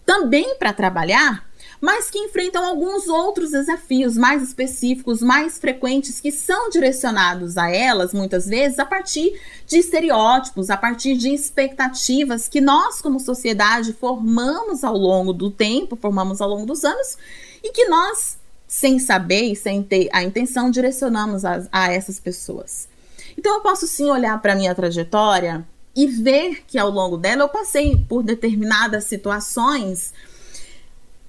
também 0.06 0.56
para 0.58 0.74
trabalhar 0.74 1.51
mas 1.82 2.12
que 2.12 2.20
enfrentam 2.20 2.64
alguns 2.64 3.08
outros 3.08 3.50
desafios 3.50 4.16
mais 4.16 4.44
específicos, 4.44 5.20
mais 5.20 5.58
frequentes, 5.58 6.22
que 6.22 6.32
são 6.32 6.70
direcionados 6.70 7.58
a 7.58 7.72
elas, 7.72 8.14
muitas 8.14 8.46
vezes, 8.46 8.78
a 8.78 8.86
partir 8.86 9.42
de 9.66 9.80
estereótipos, 9.80 10.70
a 10.70 10.78
partir 10.78 11.18
de 11.18 11.34
expectativas 11.34 12.48
que 12.48 12.62
nós, 12.62 13.02
como 13.02 13.20
sociedade, 13.20 13.94
formamos 13.94 14.84
ao 14.84 14.96
longo 14.96 15.34
do 15.34 15.50
tempo, 15.50 15.96
formamos 15.96 16.40
ao 16.40 16.50
longo 16.50 16.68
dos 16.68 16.86
anos, 16.86 17.18
e 17.64 17.72
que 17.72 17.86
nós, 17.86 18.38
sem 18.68 19.00
saber 19.00 19.52
e 19.52 19.56
sem 19.56 19.82
ter 19.82 20.08
a 20.14 20.22
intenção, 20.24 20.70
direcionamos 20.70 21.44
a, 21.44 21.68
a 21.72 21.92
essas 21.92 22.20
pessoas. 22.20 22.88
Então, 23.36 23.56
eu 23.56 23.62
posso 23.62 23.88
sim 23.88 24.08
olhar 24.08 24.40
para 24.40 24.54
a 24.54 24.56
minha 24.56 24.76
trajetória 24.76 25.66
e 25.96 26.06
ver 26.06 26.64
que 26.68 26.78
ao 26.78 26.92
longo 26.92 27.18
dela 27.18 27.42
eu 27.42 27.50
passei 27.50 27.98
por 28.08 28.22
determinadas 28.22 29.06
situações 29.06 30.14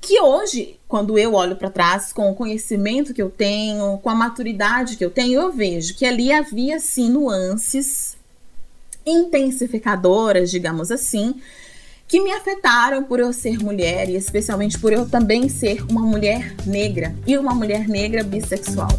que 0.02 0.20
hoje, 0.20 0.80
quando 0.88 1.16
eu 1.16 1.34
olho 1.34 1.54
para 1.54 1.70
trás, 1.70 2.12
com 2.12 2.28
o 2.28 2.34
conhecimento 2.34 3.14
que 3.14 3.22
eu 3.22 3.30
tenho, 3.30 3.98
com 3.98 4.10
a 4.10 4.14
maturidade 4.14 4.96
que 4.96 5.04
eu 5.04 5.10
tenho, 5.10 5.40
eu 5.40 5.52
vejo 5.52 5.94
que 5.94 6.04
ali 6.04 6.32
havia 6.32 6.80
sim 6.80 7.08
nuances 7.08 8.16
intensificadoras, 9.06 10.50
digamos 10.50 10.90
assim, 10.90 11.36
que 12.08 12.20
me 12.20 12.32
afetaram 12.32 13.04
por 13.04 13.20
eu 13.20 13.32
ser 13.32 13.60
mulher 13.60 14.08
e 14.08 14.16
especialmente 14.16 14.76
por 14.78 14.92
eu 14.92 15.08
também 15.08 15.48
ser 15.48 15.84
uma 15.88 16.02
mulher 16.02 16.52
negra 16.66 17.14
e 17.24 17.38
uma 17.38 17.54
mulher 17.54 17.88
negra 17.88 18.24
bissexual. 18.24 18.90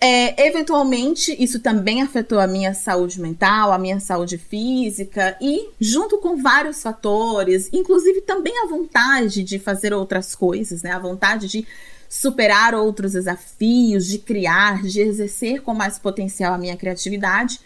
É, 0.00 0.46
eventualmente, 0.46 1.34
isso 1.42 1.58
também 1.58 2.02
afetou 2.02 2.38
a 2.38 2.46
minha 2.46 2.72
saúde 2.72 3.20
mental, 3.20 3.72
a 3.72 3.78
minha 3.78 3.98
saúde 3.98 4.38
física 4.38 5.36
e, 5.40 5.70
junto 5.80 6.18
com 6.18 6.40
vários 6.40 6.80
fatores, 6.80 7.68
inclusive 7.72 8.20
também 8.20 8.52
a 8.62 8.68
vontade 8.68 9.42
de 9.42 9.58
fazer 9.58 9.92
outras 9.92 10.36
coisas, 10.36 10.82
né? 10.82 10.92
A 10.92 11.00
vontade 11.00 11.48
de 11.48 11.66
superar 12.08 12.76
outros 12.76 13.12
desafios, 13.12 14.06
de 14.06 14.18
criar, 14.18 14.82
de 14.82 15.00
exercer 15.00 15.62
com 15.62 15.74
mais 15.74 15.98
potencial 15.98 16.54
a 16.54 16.58
minha 16.58 16.76
criatividade. 16.76 17.60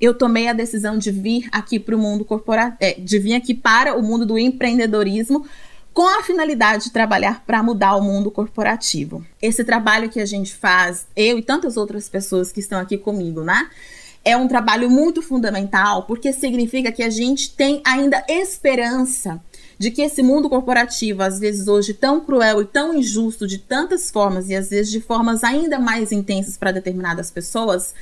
Eu 0.00 0.14
tomei 0.14 0.48
a 0.48 0.54
decisão 0.54 0.96
de 0.96 1.10
vir 1.10 1.46
aqui 1.52 1.78
para 1.78 1.94
o 1.94 1.98
mundo 1.98 2.24
corporativo, 2.24 2.78
é, 2.80 2.94
de 2.94 3.18
vir 3.18 3.34
aqui 3.34 3.54
para 3.54 3.96
o 3.96 4.02
mundo 4.02 4.24
do 4.24 4.38
empreendedorismo 4.38 5.46
com 5.94 6.08
a 6.08 6.24
finalidade 6.24 6.84
de 6.84 6.90
trabalhar 6.90 7.44
para 7.46 7.62
mudar 7.62 7.94
o 7.94 8.02
mundo 8.02 8.28
corporativo. 8.28 9.24
Esse 9.40 9.62
trabalho 9.62 10.10
que 10.10 10.20
a 10.20 10.26
gente 10.26 10.52
faz, 10.52 11.06
eu 11.14 11.38
e 11.38 11.42
tantas 11.42 11.76
outras 11.76 12.08
pessoas 12.08 12.50
que 12.50 12.58
estão 12.58 12.80
aqui 12.80 12.98
comigo, 12.98 13.44
né? 13.44 13.70
É 14.24 14.36
um 14.36 14.48
trabalho 14.48 14.90
muito 14.90 15.22
fundamental 15.22 16.02
porque 16.02 16.32
significa 16.32 16.90
que 16.90 17.02
a 17.02 17.10
gente 17.10 17.54
tem 17.54 17.80
ainda 17.86 18.24
esperança 18.28 19.40
de 19.78 19.90
que 19.90 20.02
esse 20.02 20.22
mundo 20.22 20.48
corporativo, 20.48 21.22
às 21.22 21.38
vezes 21.38 21.68
hoje 21.68 21.94
tão 21.94 22.20
cruel 22.20 22.62
e 22.62 22.64
tão 22.64 22.94
injusto 22.94 23.46
de 23.46 23.58
tantas 23.58 24.10
formas 24.10 24.48
e 24.48 24.56
às 24.56 24.70
vezes 24.70 24.90
de 24.90 25.00
formas 25.00 25.44
ainda 25.44 25.78
mais 25.78 26.10
intensas 26.10 26.56
para 26.56 26.72
determinadas 26.72 27.30
pessoas, 27.30 27.94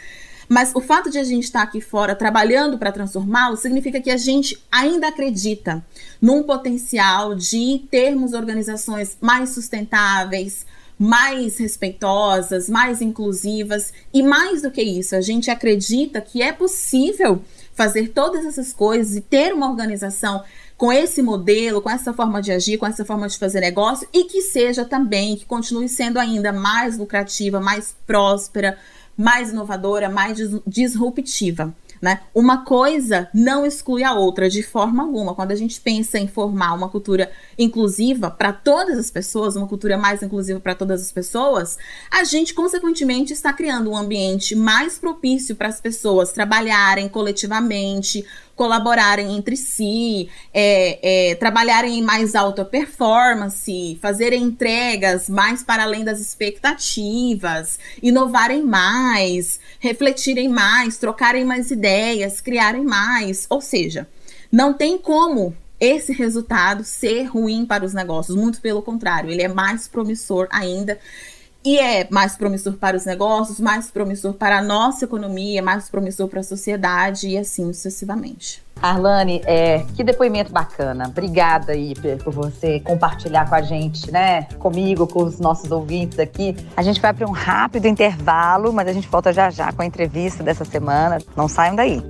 mas 0.49 0.73
o 0.75 0.81
fato 0.81 1.11
de 1.11 1.19
a 1.19 1.25
gente 1.25 1.45
estar 1.45 1.63
aqui 1.63 1.81
fora 1.81 2.15
trabalhando 2.15 2.79
para 2.79 2.93
transformá-lo 2.93 3.57
significa 3.57 4.01
que 4.01 4.11
a 4.11 4.17
gente 4.17 4.59
ainda 4.71 5.09
acredita 5.09 5.85
num 6.21 6.43
potencial 6.43 7.35
de 7.35 7.83
termos 7.91 8.33
organizações 8.33 9.17
mais 9.21 9.51
sustentáveis, 9.51 10.67
mais 10.99 11.59
respeitosas, 11.59 12.69
mais 12.69 13.01
inclusivas. 13.01 13.93
E 14.15 14.23
mais 14.23 14.63
do 14.63 14.71
que 14.71 14.83
isso, 14.83 15.17
a 15.17 15.21
gente 15.21 15.51
acredita 15.51 16.21
que 16.21 16.41
é 16.41 16.53
possível 16.53 17.43
fazer 17.75 18.09
todas 18.09 18.45
essas 18.45 18.73
coisas 18.73 19.17
e 19.17 19.21
ter 19.21 19.53
uma 19.53 19.69
organização 19.69 20.45
com 20.77 20.93
esse 20.93 21.23
modelo, 21.23 21.81
com 21.81 21.91
essa 21.91 22.13
forma 22.13 22.43
de 22.43 22.53
agir, 22.53 22.77
com 22.77 22.87
essa 22.87 23.05
forma 23.05 23.29
de 23.29 23.39
fazer 23.39 23.61
negócio 23.61 24.07
e 24.13 24.25
que 24.25 24.43
seja 24.43 24.85
também, 24.85 25.37
que 25.37 25.45
continue 25.45 25.89
sendo 25.89 26.19
ainda 26.19 26.53
mais 26.53 26.99
lucrativa, 26.99 27.61
mais 27.61 27.95
próspera, 28.07 28.79
mais 29.17 29.51
inovadora, 29.51 30.09
mais 30.09 30.39
disruptiva. 30.67 31.75
Né? 32.03 32.21
Uma 32.35 32.65
coisa 32.65 33.29
não 33.33 33.65
exclui 33.65 34.03
a 34.03 34.13
outra 34.13 34.51
de 34.51 34.61
forma 34.61 35.05
alguma. 35.05 35.37
Quando 35.37 35.53
a 35.53 35.55
gente 35.55 35.81
pensa 35.81 36.19
em 36.19 36.27
formar 36.27 36.75
uma 36.75 36.89
cultura 36.89 37.31
inclusiva 37.57 38.29
para 38.29 38.53
todas 38.53 38.99
as 38.99 39.09
pessoas, 39.09 39.55
uma 39.55 39.69
cultura 39.69 39.97
mais 39.97 40.21
inclusiva 40.21 40.59
para 40.59 40.75
todas 40.75 41.01
as 41.01 41.13
pessoas, 41.13 41.79
a 42.11 42.25
gente, 42.25 42.55
consequentemente, 42.55 43.33
está 43.33 43.53
criando 43.53 43.89
um 43.89 43.97
ambiente 43.97 44.57
mais 44.57 44.99
propício 44.99 45.55
para 45.55 45.69
as 45.69 45.81
pessoas 45.81 46.33
trabalharem 46.33 47.09
coletivamente, 47.09 48.27
colaborarem 48.55 49.37
entre 49.37 49.57
si, 49.57 50.29
é, 50.53 51.31
é, 51.31 51.35
trabalharem 51.35 51.99
em 51.99 52.03
mais 52.03 52.35
alta 52.35 52.65
performance, 52.65 53.99
fazerem 54.01 54.43
entregas 54.43 55.29
mais 55.29 55.63
para 55.63 55.85
além 55.85 56.05
das 56.05 56.21
expectativas, 56.21 57.79
inovarem 58.03 58.63
mais, 58.63 59.59
refletirem 59.81 60.49
mais, 60.49 60.99
trocarem 60.99 61.45
mais 61.45 61.71
ideias, 61.71 62.41
criarem 62.41 62.85
mais. 62.85 63.47
Ou 63.49 63.61
seja, 63.61 64.07
não 64.51 64.73
tem 64.75 64.99
como 64.99 65.57
esse 65.81 66.13
resultado 66.13 66.85
ser 66.85 67.25
ruim 67.25 67.67
para 67.67 67.85
os 67.85 67.93
negócios, 67.93 68.37
muito 68.37 68.61
pelo 68.61 68.83
contrário, 68.83 69.31
ele 69.31 69.43
é 69.43 69.49
mais 69.49 69.89
promissor 69.89 70.47
ainda 70.49 70.97
e 71.65 71.79
é 71.79 72.07
mais 72.11 72.37
promissor 72.37 72.75
para 72.75 72.97
os 72.97 73.05
negócios, 73.05 73.61
mais 73.61 73.91
promissor 73.91 74.35
para 74.35 74.59
a 74.59 74.63
nossa 74.63 75.05
economia, 75.05 75.63
mais 75.63 75.89
promissor 75.89 76.29
para 76.29 76.41
a 76.41 76.43
sociedade 76.45 77.29
e 77.29 77.39
assim 77.39 77.73
sucessivamente. 77.73 78.63
Arlane, 78.81 79.41
é, 79.45 79.85
que 79.95 80.03
depoimento 80.03 80.53
bacana. 80.53 81.07
Obrigada 81.07 81.73
aí 81.73 81.95
por 82.25 82.33
você 82.33 82.81
compartilhar 82.81 83.49
com 83.49 83.55
a 83.55 83.63
gente, 83.63 84.11
né? 84.11 84.43
Comigo, 84.59 85.07
com 85.07 85.23
os 85.23 85.39
nossos 85.39 85.71
ouvintes 85.71 86.19
aqui. 86.19 86.57
A 86.77 86.83
gente 86.83 87.01
vai 87.01 87.13
para 87.13 87.27
um 87.27 87.31
rápido 87.31 87.87
intervalo, 87.87 88.73
mas 88.73 88.89
a 88.89 88.93
gente 88.93 89.07
volta 89.07 89.33
já 89.33 89.51
já 89.51 89.73
com 89.73 89.83
a 89.83 89.87
entrevista 89.87 90.43
dessa 90.43 90.65
semana. 90.65 91.19
Não 91.37 91.47
saiam 91.47 91.77
daí. 91.77 92.03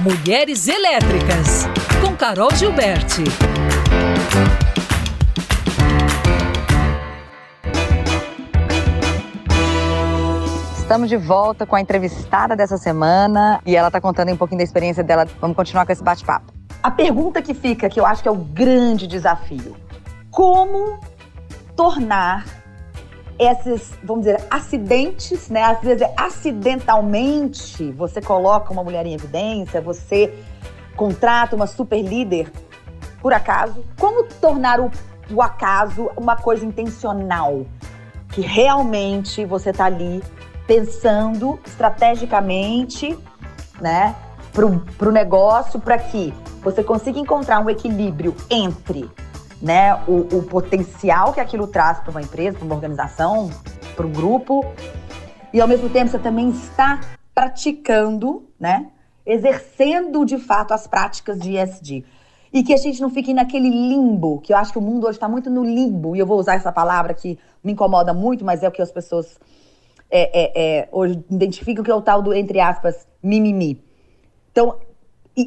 Mulheres 0.00 0.68
Elétricas, 0.68 1.66
com 2.04 2.14
Carol 2.16 2.54
Gilberti. 2.54 3.24
Estamos 10.92 11.08
de 11.08 11.16
volta 11.16 11.64
com 11.64 11.74
a 11.74 11.80
entrevistada 11.80 12.54
dessa 12.54 12.76
semana 12.76 13.62
e 13.64 13.74
ela 13.74 13.88
está 13.88 13.98
contando 13.98 14.30
um 14.30 14.36
pouquinho 14.36 14.58
da 14.58 14.64
experiência 14.64 15.02
dela. 15.02 15.26
Vamos 15.40 15.56
continuar 15.56 15.86
com 15.86 15.92
esse 15.92 16.04
bate-papo. 16.04 16.52
A 16.82 16.90
pergunta 16.90 17.40
que 17.40 17.54
fica, 17.54 17.88
que 17.88 17.98
eu 17.98 18.04
acho 18.04 18.22
que 18.22 18.28
é 18.28 18.30
o 18.30 18.36
grande 18.36 19.06
desafio: 19.06 19.74
como 20.30 21.00
tornar 21.74 22.44
esses, 23.38 23.94
vamos 24.04 24.26
dizer, 24.26 24.44
acidentes, 24.50 25.48
né? 25.48 25.62
Às 25.62 25.80
vezes, 25.80 26.06
acidentalmente, 26.14 27.90
você 27.92 28.20
coloca 28.20 28.70
uma 28.70 28.84
mulher 28.84 29.06
em 29.06 29.14
evidência, 29.14 29.80
você 29.80 30.44
contrata 30.94 31.56
uma 31.56 31.66
super 31.66 32.02
líder 32.02 32.52
por 33.22 33.32
acaso. 33.32 33.82
Como 33.98 34.24
tornar 34.24 34.78
o, 34.78 34.90
o 35.30 35.40
acaso 35.40 36.10
uma 36.18 36.36
coisa 36.36 36.66
intencional? 36.66 37.64
Que 38.28 38.42
realmente 38.42 39.46
você 39.46 39.70
está 39.70 39.86
ali 39.86 40.22
pensando 40.72 41.60
estrategicamente, 41.66 43.18
né, 43.78 44.16
para 44.54 45.08
o 45.08 45.12
negócio, 45.12 45.78
para 45.78 45.98
que 45.98 46.32
você 46.62 46.82
consiga 46.82 47.18
encontrar 47.18 47.60
um 47.60 47.68
equilíbrio 47.68 48.34
entre 48.48 49.10
né, 49.60 49.94
o, 50.08 50.38
o 50.38 50.42
potencial 50.44 51.34
que 51.34 51.40
aquilo 51.40 51.66
traz 51.66 52.00
para 52.00 52.10
uma 52.10 52.22
empresa, 52.22 52.56
para 52.56 52.64
uma 52.64 52.74
organização, 52.74 53.50
para 53.94 54.06
um 54.06 54.12
grupo, 54.12 54.64
e 55.52 55.60
ao 55.60 55.68
mesmo 55.68 55.90
tempo 55.90 56.10
você 56.10 56.18
também 56.18 56.48
está 56.48 57.00
praticando, 57.34 58.48
né, 58.58 58.86
exercendo 59.26 60.24
de 60.24 60.38
fato 60.38 60.72
as 60.72 60.86
práticas 60.86 61.38
de 61.38 61.58
ESG. 61.58 62.02
E 62.50 62.62
que 62.62 62.72
a 62.72 62.78
gente 62.78 62.98
não 62.98 63.10
fique 63.10 63.34
naquele 63.34 63.68
limbo, 63.68 64.40
que 64.40 64.54
eu 64.54 64.56
acho 64.56 64.72
que 64.72 64.78
o 64.78 64.82
mundo 64.82 65.06
hoje 65.06 65.16
está 65.16 65.28
muito 65.28 65.50
no 65.50 65.62
limbo, 65.62 66.16
e 66.16 66.18
eu 66.18 66.26
vou 66.26 66.38
usar 66.38 66.54
essa 66.54 66.72
palavra 66.72 67.12
que 67.12 67.38
me 67.62 67.72
incomoda 67.72 68.14
muito, 68.14 68.42
mas 68.42 68.62
é 68.62 68.68
o 68.68 68.72
que 68.72 68.80
as 68.80 68.90
pessoas 68.90 69.38
é, 70.12 70.42
é, 70.42 70.78
é, 70.80 70.88
hoje 70.92 71.24
identificam 71.30 71.82
que 71.82 71.90
é 71.90 71.94
o 71.94 72.02
tal 72.02 72.20
do, 72.20 72.34
entre 72.34 72.60
aspas, 72.60 73.08
mimimi. 73.22 73.82
Então, 74.52 74.78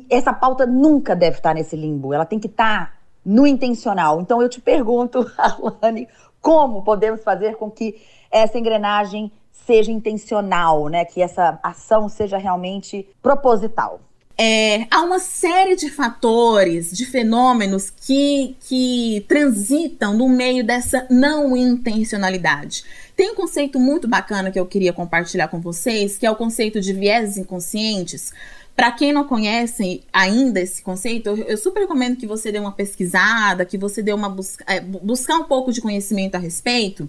essa 0.10 0.34
pauta 0.34 0.66
nunca 0.66 1.16
deve 1.16 1.38
estar 1.38 1.54
nesse 1.54 1.76
limbo, 1.76 2.12
ela 2.12 2.26
tem 2.26 2.40
que 2.40 2.48
estar 2.48 3.00
no 3.24 3.46
intencional. 3.46 4.20
Então, 4.20 4.42
eu 4.42 4.50
te 4.50 4.60
pergunto, 4.60 5.32
Alane, 5.38 6.08
como 6.42 6.84
podemos 6.84 7.24
fazer 7.24 7.56
com 7.58 7.70
que 7.70 8.02
essa 8.32 8.58
engrenagem 8.58 9.32
seja 9.52 9.92
intencional, 9.92 10.88
né? 10.88 11.06
Que 11.06 11.22
essa 11.22 11.60
ação 11.62 12.10
seja 12.10 12.38
realmente 12.38 13.08
proposital? 13.22 14.00
É, 14.38 14.86
há 14.92 15.02
uma 15.02 15.20
série 15.20 15.78
de 15.78 15.90
fatores, 15.90 16.92
de 16.92 17.06
fenômenos 17.06 17.90
que, 17.90 18.56
que 18.68 19.24
transitam 19.30 20.14
no 20.14 20.28
meio 20.28 20.62
dessa 20.66 21.08
não 21.10 21.56
intencionalidade. 21.56 22.84
Tem 23.16 23.32
um 23.32 23.36
conceito 23.36 23.80
muito 23.80 24.10
bacana 24.10 24.52
que 24.52 24.60
eu 24.60 24.66
queria 24.66 24.92
compartilhar 24.92 25.48
com 25.48 25.62
vocês, 25.62 26.18
que 26.18 26.26
é 26.26 26.32
o 26.32 26.36
conceito 26.36 26.82
de 26.82 26.92
vieses 26.92 27.38
inconscientes. 27.38 28.34
Para 28.76 28.92
quem 28.92 29.14
não 29.14 29.24
conhece 29.24 30.04
ainda 30.12 30.60
esse 30.60 30.82
conceito, 30.82 31.30
eu 31.30 31.58
super 31.58 31.80
recomendo 31.80 32.18
que 32.18 32.28
você 32.28 32.52
dê 32.52 32.60
uma 32.60 32.74
pesquisada, 32.74 33.64
que 33.64 33.78
você 33.78 34.04
dê 34.04 34.12
uma 34.12 34.28
busca, 34.28 34.66
é, 34.68 34.82
buscar 34.82 35.38
um 35.38 35.46
pouco 35.46 35.72
de 35.72 35.80
conhecimento 35.80 36.36
a 36.36 36.40
respeito. 36.40 37.08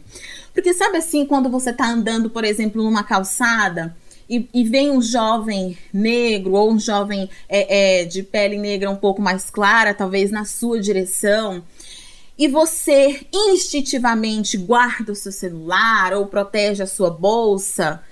Porque 0.54 0.72
sabe 0.72 0.98
assim, 0.98 1.26
quando 1.26 1.50
você 1.50 1.70
está 1.70 1.88
andando, 1.88 2.30
por 2.30 2.44
exemplo, 2.44 2.84
numa 2.84 3.02
calçada 3.02 3.96
e, 4.28 4.48
e, 4.52 4.64
vem 4.64 4.90
um 4.90 5.00
jovem 5.00 5.78
negro 5.92 6.54
ou 6.54 6.72
um 6.72 6.78
jovem 6.78 7.30
é, 7.48 8.00
é, 8.00 8.04
de 8.04 8.22
pele 8.22 8.58
negra 8.58 8.90
um 8.90 8.96
pouco 8.96 9.22
mais 9.22 9.50
clara, 9.50 9.94
talvez 9.94 10.30
na 10.30 10.44
sua 10.44 10.80
direção, 10.80 11.62
e 12.36 12.48
você 12.48 13.24
instintivamente 13.32 14.56
guarda 14.56 15.12
o 15.12 15.16
seu 15.16 15.32
celular 15.32 16.12
ou 16.12 16.26
protege 16.26 16.82
a 16.82 16.86
sua 16.86 17.10
bolsa, 17.10 18.02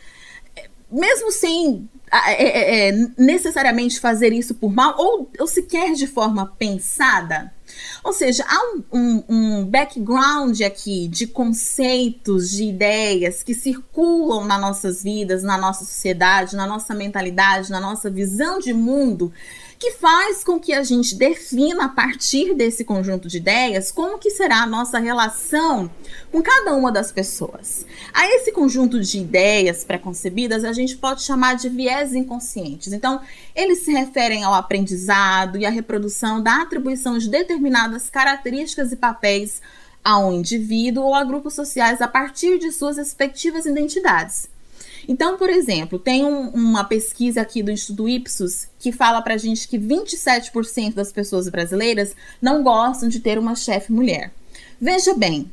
mesmo 0.90 1.32
sem 1.32 1.88
é, 2.12 2.44
é, 2.44 2.88
é, 2.88 2.92
necessariamente 3.18 3.98
fazer 3.98 4.32
isso 4.32 4.54
por 4.54 4.72
mal 4.72 4.94
ou, 4.96 5.28
ou 5.38 5.46
sequer 5.48 5.94
de 5.94 6.06
forma 6.06 6.46
pensada. 6.58 7.52
Ou 8.02 8.12
seja, 8.12 8.44
há 8.46 8.58
um, 8.74 8.82
um, 8.92 9.24
um, 9.28 9.64
background 9.64 10.60
aqui 10.60 11.08
de 11.08 11.26
conceitos, 11.26 12.50
de 12.50 12.64
ideias 12.64 13.42
que 13.42 13.54
circulam 13.54 14.44
nas 14.44 14.60
nossas 14.60 15.02
vidas, 15.02 15.42
na 15.42 15.56
nossa 15.56 15.84
sociedade, 15.84 16.56
na 16.56 16.66
nossa 16.66 16.94
mentalidade, 16.94 17.70
na 17.70 17.80
nossa 17.80 18.10
visão 18.10 18.58
de 18.58 18.72
mundo, 18.72 19.32
que 19.78 19.92
faz 19.92 20.42
com 20.44 20.58
que 20.58 20.72
a 20.72 20.82
gente 20.82 21.14
defina 21.14 21.86
a 21.86 21.88
partir 21.88 22.54
desse 22.54 22.84
conjunto 22.84 23.28
de 23.28 23.38
ideias 23.38 23.90
como 23.90 24.18
que 24.18 24.30
será 24.30 24.62
a 24.62 24.66
nossa 24.66 24.98
relação 24.98 25.90
com 26.30 26.42
cada 26.42 26.74
uma 26.74 26.90
das 26.90 27.12
pessoas. 27.12 27.84
A 28.12 28.26
esse 28.26 28.52
conjunto 28.52 29.00
de 29.00 29.18
ideias 29.18 29.84
preconcebidas 29.84 30.64
a 30.64 30.72
gente 30.72 30.96
pode 30.96 31.22
chamar 31.22 31.54
de 31.54 31.68
viés 31.68 32.14
inconscientes. 32.14 32.92
Então, 32.92 33.20
eles 33.54 33.84
se 33.84 33.92
referem 33.92 34.44
ao 34.44 34.54
aprendizado 34.54 35.58
e 35.58 35.66
à 35.66 35.70
reprodução 35.70 36.42
da 36.42 36.62
atribuição 36.62 37.18
de 37.18 37.28
determinadas 37.28 38.08
características 38.10 38.92
e 38.92 38.96
papéis 38.96 39.60
a 40.04 40.18
um 40.18 40.32
indivíduo 40.34 41.04
ou 41.04 41.14
a 41.14 41.24
grupos 41.24 41.54
sociais 41.54 42.02
a 42.02 42.08
partir 42.08 42.58
de 42.58 42.70
suas 42.70 42.98
respectivas 42.98 43.64
identidades. 43.64 44.53
Então, 45.08 45.36
por 45.36 45.50
exemplo, 45.50 45.98
tem 45.98 46.24
um, 46.24 46.48
uma 46.50 46.84
pesquisa 46.84 47.40
aqui 47.40 47.62
do 47.62 47.70
Instituto 47.70 48.08
Ipsos 48.08 48.68
que 48.78 48.92
fala 48.92 49.22
pra 49.22 49.36
gente 49.36 49.68
que 49.68 49.78
27% 49.78 50.94
das 50.94 51.12
pessoas 51.12 51.48
brasileiras 51.48 52.14
não 52.40 52.62
gostam 52.62 53.08
de 53.08 53.20
ter 53.20 53.38
uma 53.38 53.54
chefe 53.54 53.92
mulher. 53.92 54.32
Veja 54.80 55.14
bem, 55.14 55.50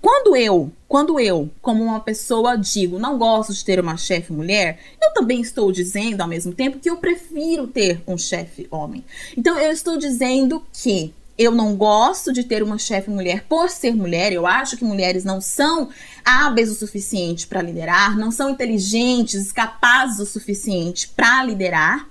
quando 0.00 0.36
eu, 0.36 0.70
quando 0.86 1.18
eu, 1.18 1.50
como 1.60 1.82
uma 1.82 1.98
pessoa, 1.98 2.56
digo 2.56 2.98
não 2.98 3.18
gosto 3.18 3.52
de 3.52 3.64
ter 3.64 3.80
uma 3.80 3.96
chefe 3.96 4.32
mulher, 4.32 4.78
eu 5.02 5.12
também 5.12 5.40
estou 5.40 5.72
dizendo 5.72 6.20
ao 6.20 6.28
mesmo 6.28 6.52
tempo 6.52 6.78
que 6.78 6.88
eu 6.88 6.98
prefiro 6.98 7.66
ter 7.66 8.00
um 8.06 8.16
chefe 8.16 8.68
homem. 8.70 9.04
Então 9.36 9.58
eu 9.58 9.72
estou 9.72 9.96
dizendo 9.96 10.62
que 10.72 11.12
eu 11.36 11.50
não 11.52 11.74
gosto 11.74 12.32
de 12.32 12.44
ter 12.44 12.62
uma 12.62 12.78
chefe 12.78 13.10
mulher 13.10 13.44
por 13.48 13.68
ser 13.68 13.94
mulher. 13.94 14.32
Eu 14.32 14.46
acho 14.46 14.76
que 14.76 14.84
mulheres 14.84 15.24
não 15.24 15.40
são 15.40 15.88
hábeis 16.24 16.70
o 16.70 16.74
suficiente 16.74 17.46
para 17.46 17.62
liderar, 17.62 18.16
não 18.16 18.30
são 18.30 18.50
inteligentes, 18.50 19.50
capazes 19.52 20.20
o 20.20 20.26
suficiente 20.26 21.08
para 21.08 21.44
liderar. 21.44 22.08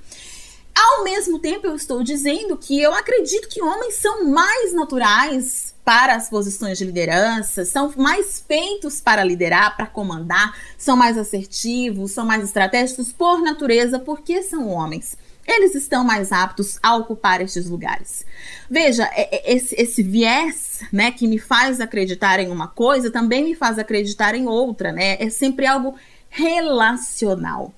Ao 0.76 1.04
mesmo 1.04 1.38
tempo, 1.40 1.68
eu 1.68 1.76
estou 1.76 2.04
dizendo 2.04 2.58
que 2.58 2.82
eu 2.82 2.94
acredito 2.94 3.48
que 3.48 3.62
homens 3.62 3.96
são 3.96 4.26
mais 4.26 4.74
naturais 4.74 5.74
para 5.86 6.16
as 6.16 6.30
posições 6.30 6.78
de 6.78 6.86
liderança, 6.86 7.64
são 7.64 7.94
mais 7.96 8.44
feitos 8.46 9.00
para 9.00 9.24
liderar, 9.24 9.78
para 9.78 9.86
comandar, 9.86 10.58
são 10.78 10.98
mais 10.98 11.18
assertivos, 11.18 12.12
são 12.12 12.26
mais 12.26 12.44
estratégicos 12.44 13.12
por 13.12 13.42
natureza, 13.42 14.00
porque 14.00 14.42
são 14.42 14.68
homens. 14.68 15.16
Eles 15.48 15.76
estão 15.76 16.04
mais 16.04 16.32
aptos 16.32 16.80
a 16.82 16.96
ocupar 16.96 17.42
estes 17.42 17.70
lugares. 17.70 18.26
Veja, 18.70 19.04
é, 19.14 19.36
é, 19.36 19.54
esse, 19.54 19.76
esse 19.80 20.02
viés, 20.02 20.82
né, 20.92 21.12
que 21.12 21.28
me 21.28 21.38
faz 21.38 21.80
acreditar 21.80 22.40
em 22.40 22.50
uma 22.50 22.68
coisa, 22.68 23.12
também 23.12 23.44
me 23.44 23.56
faz 23.56 23.78
acreditar 23.78 24.36
em 24.36 24.48
outra, 24.48 24.92
né? 24.92 25.18
É 25.20 25.30
sempre 25.30 25.66
algo 25.66 25.96
relacional. 26.30 27.74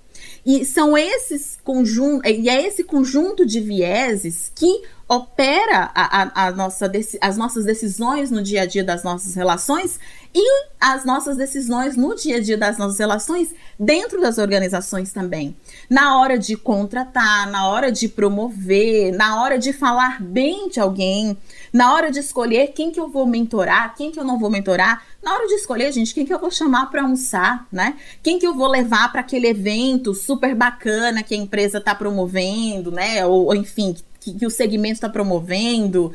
E 0.46 0.64
são 0.64 0.98
esses 0.98 1.58
conjuntos, 1.64 2.30
e 2.30 2.48
é 2.48 2.66
esse 2.66 2.84
conjunto 2.84 3.46
de 3.46 3.60
vieses 3.60 4.52
que 4.54 4.84
opera 5.08 5.92
a, 5.94 6.22
a, 6.22 6.48
a 6.48 6.52
nossa, 6.52 6.92
as 7.22 7.38
nossas 7.38 7.66
decisões 7.66 8.32
no 8.32 8.42
dia 8.42 8.62
a 8.62 8.66
dia 8.66 8.84
das 8.84 9.04
nossas 9.04 9.36
relações 9.36 10.00
e 10.38 10.66
as 10.82 11.06
nossas 11.06 11.38
decisões 11.38 11.96
no 11.96 12.14
dia 12.14 12.36
a 12.36 12.42
dia 12.42 12.58
das 12.58 12.78
nossas 12.78 13.00
relações 13.00 13.56
dentro 13.80 14.20
das 14.20 14.38
organizações 14.38 15.14
também. 15.14 15.56
Na 15.90 16.20
hora 16.20 16.38
de 16.38 16.58
contratar, 16.58 17.50
na 17.50 17.70
hora 17.70 17.90
de 17.90 18.10
promover, 18.10 19.14
na 19.14 19.42
hora 19.42 19.58
de 19.58 19.72
falar 19.72 20.22
bem 20.22 20.68
de 20.68 20.82
alguém, 20.82 21.38
na 21.72 21.94
hora 21.94 22.12
de 22.12 22.20
escolher 22.20 22.74
quem 22.74 22.92
que 22.92 23.00
eu 23.00 23.08
vou 23.08 23.26
mentorar, 23.26 23.96
quem 23.96 24.12
que 24.12 24.20
eu 24.20 24.26
não 24.26 24.38
vou 24.38 24.50
mentorar, 24.50 25.06
na 25.24 25.34
hora 25.34 25.48
de 25.48 25.54
escolher, 25.54 25.94
gente, 25.94 26.14
quem 26.14 26.26
que 26.26 26.34
eu 26.34 26.40
vou 26.40 26.52
chamar 26.52 26.92
para 26.92 27.02
almoçar, 27.02 27.66
né? 27.72 27.96
Quem 28.22 28.38
que 28.38 28.46
eu 28.46 28.54
vou 28.54 28.68
levar 28.68 29.10
para 29.14 29.22
aquele 29.22 29.48
evento 29.48 30.14
super 30.14 30.54
bacana 30.54 31.24
que 31.24 31.34
a 31.34 31.38
empresa 31.38 31.78
está 31.78 31.96
promovendo, 31.96 32.92
né? 32.92 33.26
Ou, 33.26 33.46
ou 33.46 33.56
enfim, 33.56 33.96
que, 34.20 34.34
que 34.34 34.46
o 34.46 34.50
segmento 34.50 34.96
está 34.96 35.08
promovendo. 35.08 36.12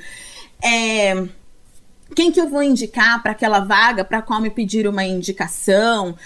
É, 0.62 1.26
quem 2.14 2.30
que 2.32 2.40
eu 2.40 2.48
vou 2.48 2.62
indicar 2.62 3.22
para 3.22 3.32
aquela 3.32 3.60
vaga 3.60 4.04
para 4.04 4.22
qual 4.22 4.40
me 4.40 4.50
pedir 4.50 4.86
uma 4.86 5.04
indicação? 5.04 6.16